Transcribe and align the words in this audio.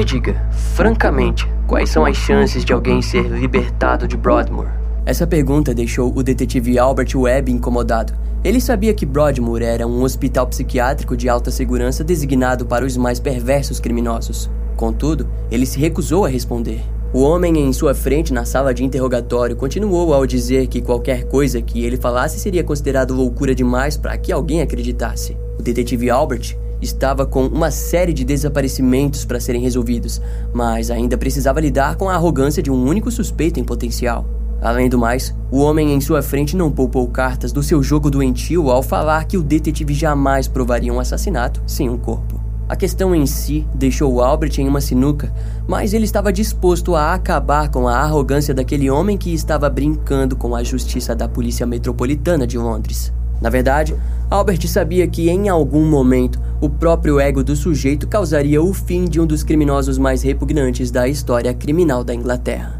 Me 0.00 0.04
diga, 0.06 0.34
francamente, 0.74 1.46
quais 1.66 1.90
são 1.90 2.06
as 2.06 2.16
chances 2.16 2.64
de 2.64 2.72
alguém 2.72 3.02
ser 3.02 3.24
libertado 3.24 4.08
de 4.08 4.16
Broadmoor? 4.16 4.68
Essa 5.04 5.26
pergunta 5.26 5.74
deixou 5.74 6.10
o 6.16 6.22
detetive 6.22 6.78
Albert 6.78 7.14
Webb 7.14 7.52
incomodado. 7.52 8.14
Ele 8.42 8.62
sabia 8.62 8.94
que 8.94 9.04
Broadmoor 9.04 9.60
era 9.60 9.86
um 9.86 10.02
hospital 10.02 10.46
psiquiátrico 10.46 11.14
de 11.14 11.28
alta 11.28 11.50
segurança 11.50 12.02
designado 12.02 12.64
para 12.64 12.86
os 12.86 12.96
mais 12.96 13.20
perversos 13.20 13.78
criminosos. 13.78 14.50
Contudo, 14.74 15.28
ele 15.50 15.66
se 15.66 15.78
recusou 15.78 16.24
a 16.24 16.30
responder. 16.30 16.80
O 17.12 17.20
homem 17.20 17.58
em 17.58 17.70
sua 17.70 17.92
frente 17.92 18.32
na 18.32 18.46
sala 18.46 18.72
de 18.72 18.82
interrogatório 18.82 19.54
continuou 19.54 20.14
ao 20.14 20.24
dizer 20.24 20.66
que 20.68 20.80
qualquer 20.80 21.24
coisa 21.24 21.60
que 21.60 21.84
ele 21.84 21.98
falasse 21.98 22.40
seria 22.40 22.64
considerado 22.64 23.12
loucura 23.12 23.54
demais 23.54 23.98
para 23.98 24.16
que 24.16 24.32
alguém 24.32 24.62
acreditasse. 24.62 25.36
O 25.58 25.62
detetive 25.62 26.08
Albert 26.08 26.56
estava 26.80 27.26
com 27.26 27.46
uma 27.46 27.70
série 27.70 28.12
de 28.12 28.24
desaparecimentos 28.24 29.24
para 29.24 29.40
serem 29.40 29.62
resolvidos, 29.62 30.20
mas 30.52 30.90
ainda 30.90 31.18
precisava 31.18 31.60
lidar 31.60 31.96
com 31.96 32.08
a 32.08 32.14
arrogância 32.14 32.62
de 32.62 32.70
um 32.70 32.84
único 32.84 33.10
suspeito 33.10 33.58
em 33.60 33.64
potencial. 33.64 34.24
Além 34.62 34.88
do 34.88 34.98
mais, 34.98 35.34
o 35.50 35.58
homem 35.58 35.94
em 35.94 36.00
sua 36.00 36.20
frente 36.22 36.56
não 36.56 36.70
poupou 36.70 37.08
cartas 37.08 37.50
do 37.50 37.62
seu 37.62 37.82
jogo 37.82 38.10
doentio 38.10 38.70
ao 38.70 38.82
falar 38.82 39.24
que 39.24 39.38
o 39.38 39.42
detetive 39.42 39.94
jamais 39.94 40.46
provaria 40.46 40.92
um 40.92 41.00
assassinato 41.00 41.62
sem 41.66 41.88
um 41.88 41.96
corpo. 41.96 42.40
A 42.68 42.76
questão 42.76 43.12
em 43.14 43.26
si 43.26 43.66
deixou 43.74 44.22
Albert 44.22 44.52
em 44.58 44.68
uma 44.68 44.80
sinuca, 44.80 45.32
mas 45.66 45.92
ele 45.92 46.04
estava 46.04 46.32
disposto 46.32 46.94
a 46.94 47.14
acabar 47.14 47.68
com 47.68 47.88
a 47.88 47.96
arrogância 47.96 48.54
daquele 48.54 48.88
homem 48.88 49.18
que 49.18 49.34
estava 49.34 49.68
brincando 49.68 50.36
com 50.36 50.54
a 50.54 50.62
justiça 50.62 51.12
da 51.12 51.26
Polícia 51.26 51.66
Metropolitana 51.66 52.46
de 52.46 52.56
Londres. 52.56 53.12
Na 53.40 53.48
verdade, 53.48 53.94
Albert 54.30 54.66
sabia 54.68 55.06
que 55.06 55.28
em 55.28 55.48
algum 55.48 55.84
momento 55.84 56.40
o 56.60 56.68
próprio 56.68 57.18
ego 57.18 57.42
do 57.42 57.56
sujeito 57.56 58.06
causaria 58.06 58.62
o 58.62 58.72
fim 58.72 59.06
de 59.06 59.20
um 59.20 59.26
dos 59.26 59.42
criminosos 59.42 59.98
mais 59.98 60.22
repugnantes 60.22 60.90
da 60.90 61.08
história 61.08 61.52
criminal 61.54 62.04
da 62.04 62.14
Inglaterra. 62.14 62.79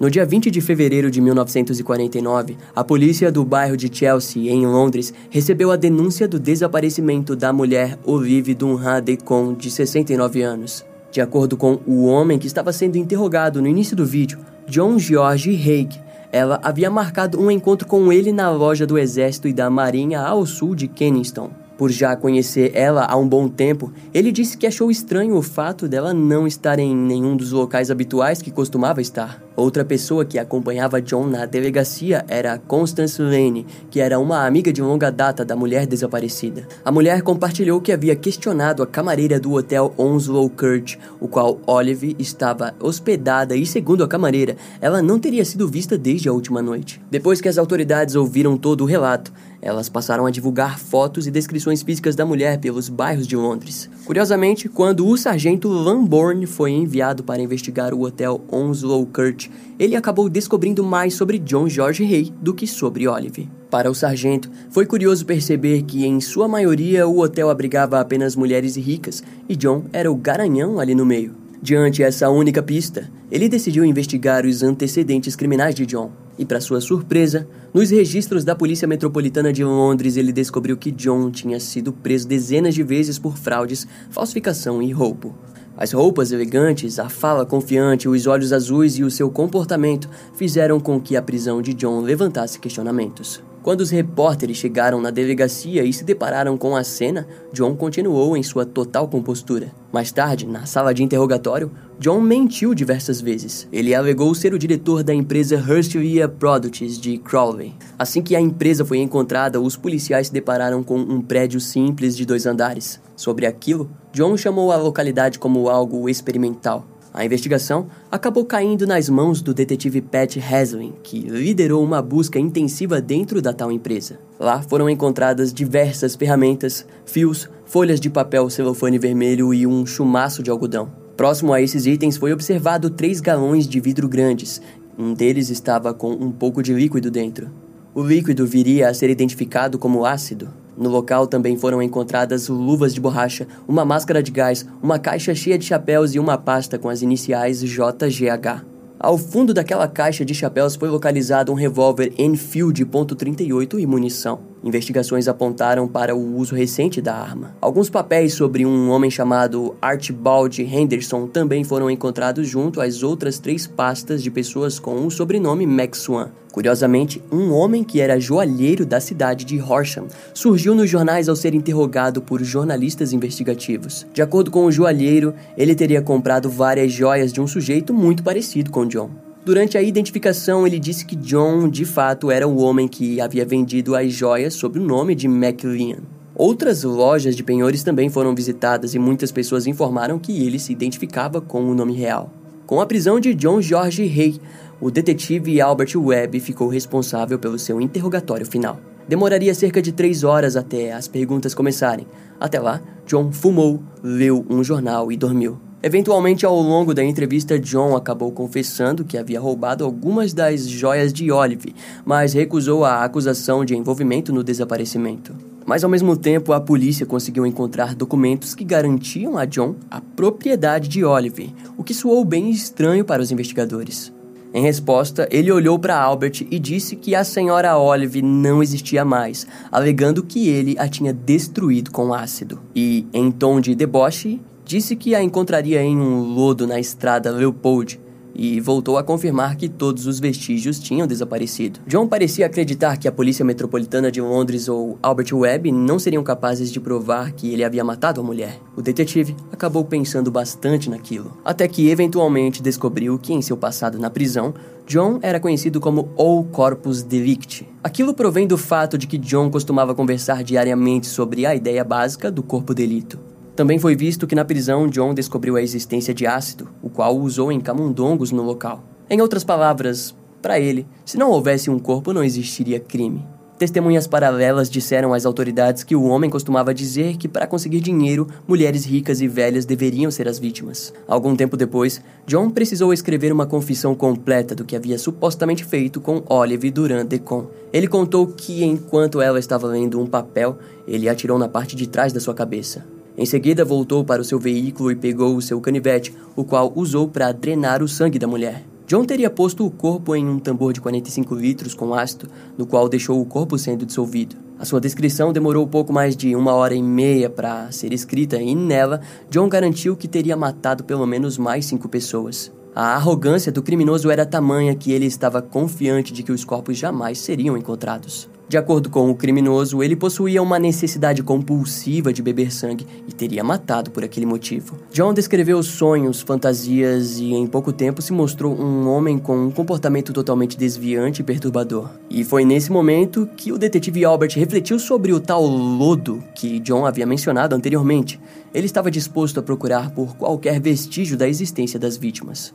No 0.00 0.08
dia 0.08 0.24
20 0.24 0.50
de 0.50 0.62
fevereiro 0.62 1.10
de 1.10 1.20
1949, 1.20 2.56
a 2.74 2.82
polícia 2.82 3.30
do 3.30 3.44
bairro 3.44 3.76
de 3.76 3.94
Chelsea, 3.94 4.50
em 4.50 4.64
Londres, 4.64 5.12
recebeu 5.28 5.70
a 5.70 5.76
denúncia 5.76 6.26
do 6.26 6.40
desaparecimento 6.40 7.36
da 7.36 7.52
mulher 7.52 7.98
Olive 8.06 8.54
Dunham 8.54 9.02
Decon, 9.02 9.52
de 9.52 9.70
69 9.70 10.40
anos. 10.40 10.86
De 11.12 11.20
acordo 11.20 11.54
com 11.54 11.80
o 11.86 12.06
homem 12.06 12.38
que 12.38 12.46
estava 12.46 12.72
sendo 12.72 12.96
interrogado 12.96 13.60
no 13.60 13.68
início 13.68 13.94
do 13.94 14.06
vídeo, 14.06 14.38
John 14.66 14.98
George 14.98 15.50
Haig, 15.50 16.00
ela 16.32 16.58
havia 16.62 16.88
marcado 16.88 17.38
um 17.38 17.50
encontro 17.50 17.86
com 17.86 18.10
ele 18.10 18.32
na 18.32 18.50
loja 18.50 18.86
do 18.86 18.98
Exército 18.98 19.48
e 19.48 19.52
da 19.52 19.68
Marinha 19.68 20.22
ao 20.22 20.46
sul 20.46 20.74
de 20.74 20.88
Kennington. 20.88 21.50
Por 21.80 21.90
já 21.90 22.14
conhecer 22.14 22.72
ela 22.74 23.06
há 23.06 23.16
um 23.16 23.26
bom 23.26 23.48
tempo, 23.48 23.90
ele 24.12 24.30
disse 24.30 24.54
que 24.58 24.66
achou 24.66 24.90
estranho 24.90 25.34
o 25.34 25.40
fato 25.40 25.88
dela 25.88 26.12
não 26.12 26.46
estar 26.46 26.78
em 26.78 26.94
nenhum 26.94 27.34
dos 27.34 27.52
locais 27.52 27.90
habituais 27.90 28.42
que 28.42 28.50
costumava 28.50 29.00
estar. 29.00 29.42
Outra 29.56 29.82
pessoa 29.82 30.24
que 30.24 30.38
acompanhava 30.38 31.00
John 31.00 31.26
na 31.26 31.46
delegacia 31.46 32.24
era 32.28 32.58
Constance 32.58 33.20
Lane, 33.20 33.66
que 33.90 33.98
era 33.98 34.18
uma 34.18 34.46
amiga 34.46 34.70
de 34.70 34.82
longa 34.82 35.10
data 35.10 35.42
da 35.42 35.56
mulher 35.56 35.86
desaparecida. 35.86 36.68
A 36.84 36.92
mulher 36.92 37.22
compartilhou 37.22 37.80
que 37.80 37.92
havia 37.92 38.14
questionado 38.14 38.82
a 38.82 38.86
camareira 38.86 39.40
do 39.40 39.52
hotel 39.52 39.94
Onslow 39.98 40.48
Court, 40.50 40.96
o 41.18 41.28
qual 41.28 41.60
Olive 41.66 42.14
estava 42.18 42.74
hospedada 42.78 43.56
e, 43.56 43.64
segundo 43.64 44.04
a 44.04 44.08
camareira, 44.08 44.56
ela 44.82 45.00
não 45.00 45.18
teria 45.18 45.44
sido 45.46 45.68
vista 45.68 45.96
desde 45.96 46.28
a 46.28 46.32
última 46.32 46.60
noite. 46.60 47.00
Depois 47.10 47.40
que 47.40 47.48
as 47.48 47.58
autoridades 47.58 48.14
ouviram 48.16 48.56
todo 48.56 48.82
o 48.82 48.86
relato, 48.86 49.32
elas 49.62 49.88
passaram 49.88 50.26
a 50.26 50.30
divulgar 50.30 50.78
fotos 50.78 51.26
e 51.26 51.30
descrições 51.30 51.82
físicas 51.82 52.16
da 52.16 52.24
mulher 52.24 52.58
pelos 52.58 52.88
bairros 52.88 53.26
de 53.26 53.36
Londres. 53.36 53.90
Curiosamente, 54.04 54.68
quando 54.68 55.06
o 55.06 55.16
sargento 55.16 55.68
Lambourne 55.68 56.46
foi 56.46 56.70
enviado 56.70 57.22
para 57.22 57.42
investigar 57.42 57.92
o 57.92 58.02
hotel 58.02 58.42
Onslow 58.50 59.06
Court, 59.06 59.48
ele 59.78 59.96
acabou 59.96 60.28
descobrindo 60.28 60.82
mais 60.82 61.14
sobre 61.14 61.38
John 61.38 61.68
George 61.68 62.04
Hay 62.04 62.32
do 62.40 62.54
que 62.54 62.66
sobre 62.66 63.06
Olive. 63.06 63.48
Para 63.70 63.90
o 63.90 63.94
sargento, 63.94 64.50
foi 64.70 64.84
curioso 64.84 65.24
perceber 65.24 65.82
que, 65.82 66.04
em 66.04 66.20
sua 66.20 66.48
maioria, 66.48 67.06
o 67.06 67.20
hotel 67.20 67.50
abrigava 67.50 68.00
apenas 68.00 68.34
mulheres 68.34 68.76
ricas 68.76 69.22
e 69.48 69.54
John 69.54 69.84
era 69.92 70.10
o 70.10 70.16
garanhão 70.16 70.80
ali 70.80 70.94
no 70.94 71.06
meio. 71.06 71.34
Diante 71.62 72.02
essa 72.02 72.30
única 72.30 72.62
pista, 72.62 73.10
ele 73.30 73.48
decidiu 73.48 73.84
investigar 73.84 74.46
os 74.46 74.62
antecedentes 74.62 75.36
criminais 75.36 75.74
de 75.74 75.84
John. 75.84 76.10
E, 76.40 76.44
para 76.46 76.58
sua 76.58 76.80
surpresa, 76.80 77.46
nos 77.74 77.90
registros 77.90 78.44
da 78.44 78.54
Polícia 78.54 78.88
Metropolitana 78.88 79.52
de 79.52 79.62
Londres, 79.62 80.16
ele 80.16 80.32
descobriu 80.32 80.74
que 80.74 80.90
John 80.90 81.30
tinha 81.30 81.60
sido 81.60 81.92
preso 81.92 82.26
dezenas 82.26 82.74
de 82.74 82.82
vezes 82.82 83.18
por 83.18 83.36
fraudes, 83.36 83.86
falsificação 84.08 84.80
e 84.80 84.90
roubo. 84.90 85.34
As 85.76 85.92
roupas 85.92 86.32
elegantes, 86.32 86.98
a 86.98 87.10
fala 87.10 87.44
confiante, 87.44 88.08
os 88.08 88.26
olhos 88.26 88.54
azuis 88.54 88.96
e 88.96 89.04
o 89.04 89.10
seu 89.10 89.30
comportamento 89.30 90.08
fizeram 90.34 90.80
com 90.80 90.98
que 90.98 91.14
a 91.14 91.20
prisão 91.20 91.60
de 91.60 91.74
John 91.74 92.00
levantasse 92.00 92.58
questionamentos. 92.58 93.42
Quando 93.62 93.82
os 93.82 93.90
repórteres 93.90 94.56
chegaram 94.56 95.02
na 95.02 95.10
delegacia 95.10 95.84
e 95.84 95.92
se 95.92 96.02
depararam 96.02 96.56
com 96.56 96.74
a 96.74 96.82
cena, 96.82 97.28
John 97.52 97.76
continuou 97.76 98.34
em 98.34 98.42
sua 98.42 98.64
total 98.64 99.06
compostura. 99.06 99.70
Mais 99.92 100.10
tarde, 100.10 100.46
na 100.46 100.64
sala 100.64 100.94
de 100.94 101.02
interrogatório, 101.02 101.70
John 101.98 102.22
mentiu 102.22 102.74
diversas 102.74 103.20
vezes. 103.20 103.68
Ele 103.70 103.94
alegou 103.94 104.34
ser 104.34 104.54
o 104.54 104.58
diretor 104.58 105.02
da 105.02 105.12
empresa 105.12 105.56
Herstvia 105.56 106.26
Products 106.26 106.98
de 106.98 107.18
Crawley. 107.18 107.74
Assim 107.98 108.22
que 108.22 108.34
a 108.34 108.40
empresa 108.40 108.82
foi 108.82 108.98
encontrada, 108.98 109.60
os 109.60 109.76
policiais 109.76 110.28
se 110.28 110.32
depararam 110.32 110.82
com 110.82 110.98
um 110.98 111.20
prédio 111.20 111.60
simples 111.60 112.16
de 112.16 112.24
dois 112.24 112.46
andares. 112.46 112.98
Sobre 113.14 113.44
aquilo, 113.44 113.90
John 114.10 114.38
chamou 114.38 114.72
a 114.72 114.76
localidade 114.76 115.38
como 115.38 115.68
algo 115.68 116.08
experimental. 116.08 116.86
A 117.12 117.24
investigação 117.24 117.88
acabou 118.10 118.44
caindo 118.44 118.86
nas 118.86 119.08
mãos 119.08 119.42
do 119.42 119.52
detetive 119.52 120.00
Pat 120.00 120.36
Haslin, 120.36 120.92
que 121.02 121.20
liderou 121.20 121.82
uma 121.82 122.00
busca 122.00 122.38
intensiva 122.38 123.00
dentro 123.00 123.42
da 123.42 123.52
tal 123.52 123.72
empresa. 123.72 124.18
Lá 124.38 124.62
foram 124.62 124.88
encontradas 124.88 125.52
diversas 125.52 126.14
ferramentas, 126.14 126.86
fios, 127.04 127.48
folhas 127.66 128.00
de 128.00 128.08
papel 128.08 128.48
celofane 128.48 128.98
vermelho 128.98 129.52
e 129.52 129.66
um 129.66 129.84
chumaço 129.84 130.42
de 130.42 130.50
algodão. 130.50 130.90
Próximo 131.16 131.52
a 131.52 131.60
esses 131.60 131.84
itens 131.84 132.16
foi 132.16 132.32
observado 132.32 132.88
três 132.88 133.20
galões 133.20 133.66
de 133.66 133.80
vidro 133.80 134.08
grandes. 134.08 134.62
Um 134.96 135.12
deles 135.12 135.50
estava 135.50 135.92
com 135.92 136.12
um 136.12 136.30
pouco 136.30 136.62
de 136.62 136.72
líquido 136.72 137.10
dentro. 137.10 137.50
O 137.92 138.02
líquido 138.02 138.46
viria 138.46 138.88
a 138.88 138.94
ser 138.94 139.10
identificado 139.10 139.78
como 139.78 140.04
ácido. 140.04 140.59
No 140.80 140.88
local 140.88 141.26
também 141.26 141.58
foram 141.58 141.82
encontradas 141.82 142.48
luvas 142.48 142.94
de 142.94 143.02
borracha, 143.02 143.46
uma 143.68 143.84
máscara 143.84 144.22
de 144.22 144.30
gás, 144.30 144.66
uma 144.82 144.98
caixa 144.98 145.34
cheia 145.34 145.58
de 145.58 145.66
chapéus 145.66 146.14
e 146.14 146.18
uma 146.18 146.38
pasta 146.38 146.78
com 146.78 146.88
as 146.88 147.02
iniciais 147.02 147.60
JGH. 147.60 148.64
Ao 148.98 149.18
fundo 149.18 149.52
daquela 149.52 149.86
caixa 149.86 150.24
de 150.24 150.34
chapéus 150.34 150.76
foi 150.76 150.88
localizado 150.88 151.52
um 151.52 151.54
revólver 151.54 152.14
Enfield 152.16 152.82
.38 152.86 153.78
e 153.78 153.86
munição. 153.86 154.49
Investigações 154.62 155.26
apontaram 155.28 155.88
para 155.88 156.14
o 156.14 156.36
uso 156.36 156.54
recente 156.54 157.00
da 157.00 157.14
arma. 157.14 157.54
Alguns 157.60 157.88
papéis 157.88 158.34
sobre 158.34 158.66
um 158.66 158.90
homem 158.90 159.10
chamado 159.10 159.74
Archibald 159.80 160.60
Henderson 160.62 161.26
também 161.26 161.64
foram 161.64 161.90
encontrados 161.90 162.46
junto 162.46 162.80
às 162.80 163.02
outras 163.02 163.38
três 163.38 163.66
pastas 163.66 164.22
de 164.22 164.30
pessoas 164.30 164.78
com 164.78 165.06
o 165.06 165.10
sobrenome 165.10 165.66
Max. 165.66 166.06
Curiosamente, 166.52 167.22
um 167.30 167.52
homem 167.52 167.84
que 167.84 168.00
era 168.00 168.18
joalheiro 168.18 168.84
da 168.84 169.00
cidade 169.00 169.44
de 169.44 169.60
Horsham 169.60 170.06
surgiu 170.34 170.74
nos 170.74 170.90
jornais 170.90 171.28
ao 171.28 171.36
ser 171.36 171.54
interrogado 171.54 172.20
por 172.20 172.42
jornalistas 172.42 173.12
investigativos. 173.12 174.06
De 174.12 174.20
acordo 174.20 174.50
com 174.50 174.64
o 174.64 174.72
joalheiro, 174.72 175.34
ele 175.56 175.74
teria 175.74 176.02
comprado 176.02 176.50
várias 176.50 176.90
joias 176.90 177.32
de 177.32 177.40
um 177.40 177.46
sujeito 177.46 177.94
muito 177.94 178.22
parecido 178.22 178.70
com 178.70 178.86
John. 178.86 179.29
Durante 179.42 179.78
a 179.78 179.82
identificação, 179.82 180.66
ele 180.66 180.78
disse 180.78 181.06
que 181.06 181.16
John 181.16 181.66
de 181.66 181.86
fato 181.86 182.30
era 182.30 182.46
o 182.46 182.58
homem 182.58 182.86
que 182.86 183.20
havia 183.22 183.44
vendido 183.44 183.96
as 183.96 184.12
joias 184.12 184.52
sob 184.52 184.78
o 184.78 184.82
nome 184.82 185.14
de 185.14 185.26
McLean. 185.26 186.00
Outras 186.34 186.84
lojas 186.84 187.34
de 187.34 187.42
penhores 187.42 187.82
também 187.82 188.10
foram 188.10 188.34
visitadas 188.34 188.94
e 188.94 188.98
muitas 188.98 189.32
pessoas 189.32 189.66
informaram 189.66 190.18
que 190.18 190.46
ele 190.46 190.58
se 190.58 190.72
identificava 190.72 191.40
com 191.40 191.64
o 191.64 191.74
nome 191.74 191.94
real. 191.94 192.30
Com 192.66 192.82
a 192.82 192.86
prisão 192.86 193.18
de 193.18 193.34
John 193.34 193.62
George 193.62 194.02
Hay, 194.02 194.38
o 194.78 194.90
detetive 194.90 195.60
Albert 195.60 195.96
Webb 195.96 196.38
ficou 196.40 196.68
responsável 196.68 197.38
pelo 197.38 197.58
seu 197.58 197.80
interrogatório 197.80 198.46
final. 198.46 198.78
Demoraria 199.08 199.54
cerca 199.54 199.80
de 199.80 199.90
três 199.90 200.22
horas 200.22 200.54
até 200.54 200.92
as 200.92 201.08
perguntas 201.08 201.54
começarem. 201.54 202.06
Até 202.38 202.60
lá, 202.60 202.80
John 203.06 203.32
fumou, 203.32 203.82
leu 204.02 204.44
um 204.48 204.62
jornal 204.62 205.10
e 205.10 205.16
dormiu. 205.16 205.69
Eventualmente, 205.82 206.44
ao 206.44 206.60
longo 206.60 206.92
da 206.92 207.02
entrevista, 207.02 207.58
John 207.58 207.96
acabou 207.96 208.30
confessando 208.32 209.02
que 209.02 209.16
havia 209.16 209.40
roubado 209.40 209.82
algumas 209.82 210.34
das 210.34 210.68
joias 210.68 211.10
de 211.10 211.32
Olive, 211.32 211.74
mas 212.04 212.34
recusou 212.34 212.84
a 212.84 213.02
acusação 213.02 213.64
de 213.64 213.74
envolvimento 213.74 214.30
no 214.30 214.44
desaparecimento. 214.44 215.34
Mas 215.64 215.82
ao 215.82 215.88
mesmo 215.88 216.18
tempo, 216.18 216.52
a 216.52 216.60
polícia 216.60 217.06
conseguiu 217.06 217.46
encontrar 217.46 217.94
documentos 217.94 218.54
que 218.54 218.64
garantiam 218.64 219.38
a 219.38 219.46
John 219.46 219.74
a 219.90 220.02
propriedade 220.02 220.86
de 220.86 221.02
Olive, 221.02 221.54
o 221.78 221.84
que 221.84 221.94
soou 221.94 222.26
bem 222.26 222.50
estranho 222.50 223.04
para 223.04 223.22
os 223.22 223.30
investigadores. 223.30 224.12
Em 224.52 224.62
resposta, 224.62 225.28
ele 225.30 225.50
olhou 225.50 225.78
para 225.78 225.96
Albert 225.96 226.46
e 226.50 226.58
disse 226.58 226.96
que 226.96 227.14
a 227.14 227.22
senhora 227.22 227.78
Olive 227.78 228.20
não 228.20 228.62
existia 228.62 229.04
mais, 229.04 229.46
alegando 229.70 230.24
que 230.24 230.48
ele 230.48 230.76
a 230.78 230.88
tinha 230.88 231.12
destruído 231.12 231.90
com 231.92 232.12
ácido. 232.12 232.60
E, 232.74 233.06
em 233.12 233.30
tom 233.30 233.60
de 233.60 233.76
deboche, 233.76 234.40
disse 234.70 234.94
que 234.94 235.16
a 235.16 235.20
encontraria 235.20 235.82
em 235.82 235.98
um 235.98 236.32
lodo 236.32 236.64
na 236.64 236.78
estrada 236.78 237.32
Leopold 237.32 238.00
e 238.32 238.60
voltou 238.60 238.96
a 238.96 239.02
confirmar 239.02 239.56
que 239.56 239.68
todos 239.68 240.06
os 240.06 240.20
vestígios 240.20 240.78
tinham 240.78 241.08
desaparecido. 241.08 241.80
John 241.88 242.06
parecia 242.06 242.46
acreditar 242.46 242.96
que 242.96 243.08
a 243.08 243.12
Polícia 243.12 243.44
Metropolitana 243.44 244.12
de 244.12 244.20
Londres 244.20 244.68
ou 244.68 244.96
Albert 245.02 245.34
Webb 245.34 245.72
não 245.72 245.98
seriam 245.98 246.22
capazes 246.22 246.70
de 246.70 246.78
provar 246.78 247.32
que 247.32 247.52
ele 247.52 247.64
havia 247.64 247.82
matado 247.82 248.20
a 248.20 248.24
mulher. 248.24 248.60
O 248.76 248.80
detetive 248.80 249.34
acabou 249.50 249.84
pensando 249.84 250.30
bastante 250.30 250.88
naquilo, 250.88 251.36
até 251.44 251.66
que 251.66 251.90
eventualmente 251.90 252.62
descobriu 252.62 253.18
que 253.18 253.32
em 253.32 253.42
seu 253.42 253.56
passado 253.56 253.98
na 253.98 254.08
prisão, 254.08 254.54
John 254.86 255.18
era 255.20 255.40
conhecido 255.40 255.80
como 255.80 256.10
O 256.16 256.44
Corpus 256.44 257.02
Delicti. 257.02 257.68
Aquilo 257.82 258.14
provém 258.14 258.46
do 258.46 258.56
fato 258.56 258.96
de 258.96 259.08
que 259.08 259.18
John 259.18 259.50
costumava 259.50 259.96
conversar 259.96 260.44
diariamente 260.44 261.08
sobre 261.08 261.44
a 261.44 261.56
ideia 261.56 261.82
básica 261.82 262.30
do 262.30 262.40
corpo 262.40 262.72
delito. 262.72 263.29
Também 263.60 263.78
foi 263.78 263.94
visto 263.94 264.26
que 264.26 264.34
na 264.34 264.42
prisão 264.42 264.88
John 264.88 265.12
descobriu 265.12 265.54
a 265.54 265.60
existência 265.60 266.14
de 266.14 266.26
ácido, 266.26 266.70
o 266.82 266.88
qual 266.88 267.14
usou 267.14 267.52
em 267.52 267.60
camundongos 267.60 268.32
no 268.32 268.42
local. 268.42 268.82
Em 269.10 269.20
outras 269.20 269.44
palavras, 269.44 270.16
para 270.40 270.58
ele, 270.58 270.86
se 271.04 271.18
não 271.18 271.30
houvesse 271.30 271.68
um 271.68 271.78
corpo, 271.78 272.14
não 272.14 272.24
existiria 272.24 272.80
crime. 272.80 273.22
Testemunhas 273.58 274.06
paralelas 274.06 274.70
disseram 274.70 275.12
às 275.12 275.26
autoridades 275.26 275.84
que 275.84 275.94
o 275.94 276.04
homem 276.04 276.30
costumava 276.30 276.72
dizer 276.72 277.18
que 277.18 277.28
para 277.28 277.46
conseguir 277.46 277.80
dinheiro, 277.80 278.26
mulheres 278.48 278.86
ricas 278.86 279.20
e 279.20 279.28
velhas 279.28 279.66
deveriam 279.66 280.10
ser 280.10 280.26
as 280.26 280.38
vítimas. 280.38 280.90
Algum 281.06 281.36
tempo 281.36 281.54
depois, 281.54 282.02
John 282.26 282.48
precisou 282.48 282.94
escrever 282.94 283.30
uma 283.30 283.44
confissão 283.44 283.94
completa 283.94 284.54
do 284.54 284.64
que 284.64 284.74
havia 284.74 284.96
supostamente 284.96 285.66
feito 285.66 286.00
com 286.00 286.22
Olive 286.30 286.70
durante 286.70 287.08
Decon. 287.08 287.50
Ele 287.74 287.86
contou 287.86 288.26
que 288.26 288.64
enquanto 288.64 289.20
ela 289.20 289.38
estava 289.38 289.66
lendo 289.66 290.00
um 290.00 290.06
papel, 290.06 290.56
ele 290.88 291.10
atirou 291.10 291.38
na 291.38 291.46
parte 291.46 291.76
de 291.76 291.86
trás 291.86 292.10
da 292.10 292.20
sua 292.20 292.32
cabeça. 292.32 292.98
Em 293.20 293.26
seguida, 293.26 293.66
voltou 293.66 294.02
para 294.02 294.22
o 294.22 294.24
seu 294.24 294.38
veículo 294.38 294.90
e 294.90 294.96
pegou 294.96 295.36
o 295.36 295.42
seu 295.42 295.60
canivete, 295.60 296.10
o 296.34 296.42
qual 296.42 296.72
usou 296.74 297.06
para 297.06 297.30
drenar 297.32 297.82
o 297.82 297.86
sangue 297.86 298.18
da 298.18 298.26
mulher. 298.26 298.64
John 298.86 299.04
teria 299.04 299.28
posto 299.28 299.66
o 299.66 299.70
corpo 299.70 300.16
em 300.16 300.26
um 300.26 300.38
tambor 300.38 300.72
de 300.72 300.80
45 300.80 301.34
litros 301.34 301.74
com 301.74 301.92
ácido, 301.92 302.30
no 302.56 302.64
qual 302.64 302.88
deixou 302.88 303.20
o 303.20 303.26
corpo 303.26 303.58
sendo 303.58 303.84
dissolvido. 303.84 304.36
A 304.58 304.64
sua 304.64 304.80
descrição 304.80 305.34
demorou 305.34 305.66
pouco 305.66 305.92
mais 305.92 306.16
de 306.16 306.34
uma 306.34 306.54
hora 306.54 306.74
e 306.74 306.82
meia 306.82 307.28
para 307.28 307.70
ser 307.70 307.92
escrita 307.92 308.40
e 308.40 308.54
nela, 308.54 309.02
John 309.28 309.50
garantiu 309.50 309.94
que 309.98 310.08
teria 310.08 310.34
matado 310.34 310.82
pelo 310.82 311.06
menos 311.06 311.36
mais 311.36 311.66
cinco 311.66 311.90
pessoas. 311.90 312.50
A 312.74 312.94
arrogância 312.94 313.52
do 313.52 313.62
criminoso 313.62 314.10
era 314.10 314.24
tamanha 314.24 314.74
que 314.74 314.92
ele 314.92 315.04
estava 315.04 315.42
confiante 315.42 316.10
de 316.10 316.22
que 316.22 316.32
os 316.32 316.42
corpos 316.42 316.78
jamais 316.78 317.18
seriam 317.18 317.54
encontrados. 317.54 318.30
De 318.50 318.56
acordo 318.56 318.90
com 318.90 319.08
o 319.08 319.14
criminoso, 319.14 319.80
ele 319.80 319.94
possuía 319.94 320.42
uma 320.42 320.58
necessidade 320.58 321.22
compulsiva 321.22 322.12
de 322.12 322.20
beber 322.20 322.52
sangue 322.52 322.84
e 323.06 323.12
teria 323.12 323.44
matado 323.44 323.92
por 323.92 324.02
aquele 324.02 324.26
motivo. 324.26 324.76
John 324.92 325.14
descreveu 325.14 325.62
sonhos, 325.62 326.20
fantasias 326.20 327.20
e 327.20 327.32
em 327.32 327.46
pouco 327.46 327.72
tempo 327.72 328.02
se 328.02 328.12
mostrou 328.12 328.60
um 328.60 328.88
homem 328.88 329.20
com 329.20 329.38
um 329.38 329.52
comportamento 329.52 330.12
totalmente 330.12 330.58
desviante 330.58 331.20
e 331.20 331.24
perturbador. 331.24 331.90
E 332.10 332.24
foi 332.24 332.44
nesse 332.44 332.72
momento 332.72 333.30
que 333.36 333.52
o 333.52 333.56
detetive 333.56 334.04
Albert 334.04 334.34
refletiu 334.34 334.80
sobre 334.80 335.12
o 335.12 335.20
tal 335.20 335.46
lodo 335.46 336.20
que 336.34 336.58
John 336.58 336.84
havia 336.84 337.06
mencionado 337.06 337.54
anteriormente. 337.54 338.20
Ele 338.52 338.66
estava 338.66 338.90
disposto 338.90 339.38
a 339.38 339.44
procurar 339.44 339.92
por 339.92 340.16
qualquer 340.16 340.60
vestígio 340.60 341.16
da 341.16 341.28
existência 341.28 341.78
das 341.78 341.96
vítimas. 341.96 342.52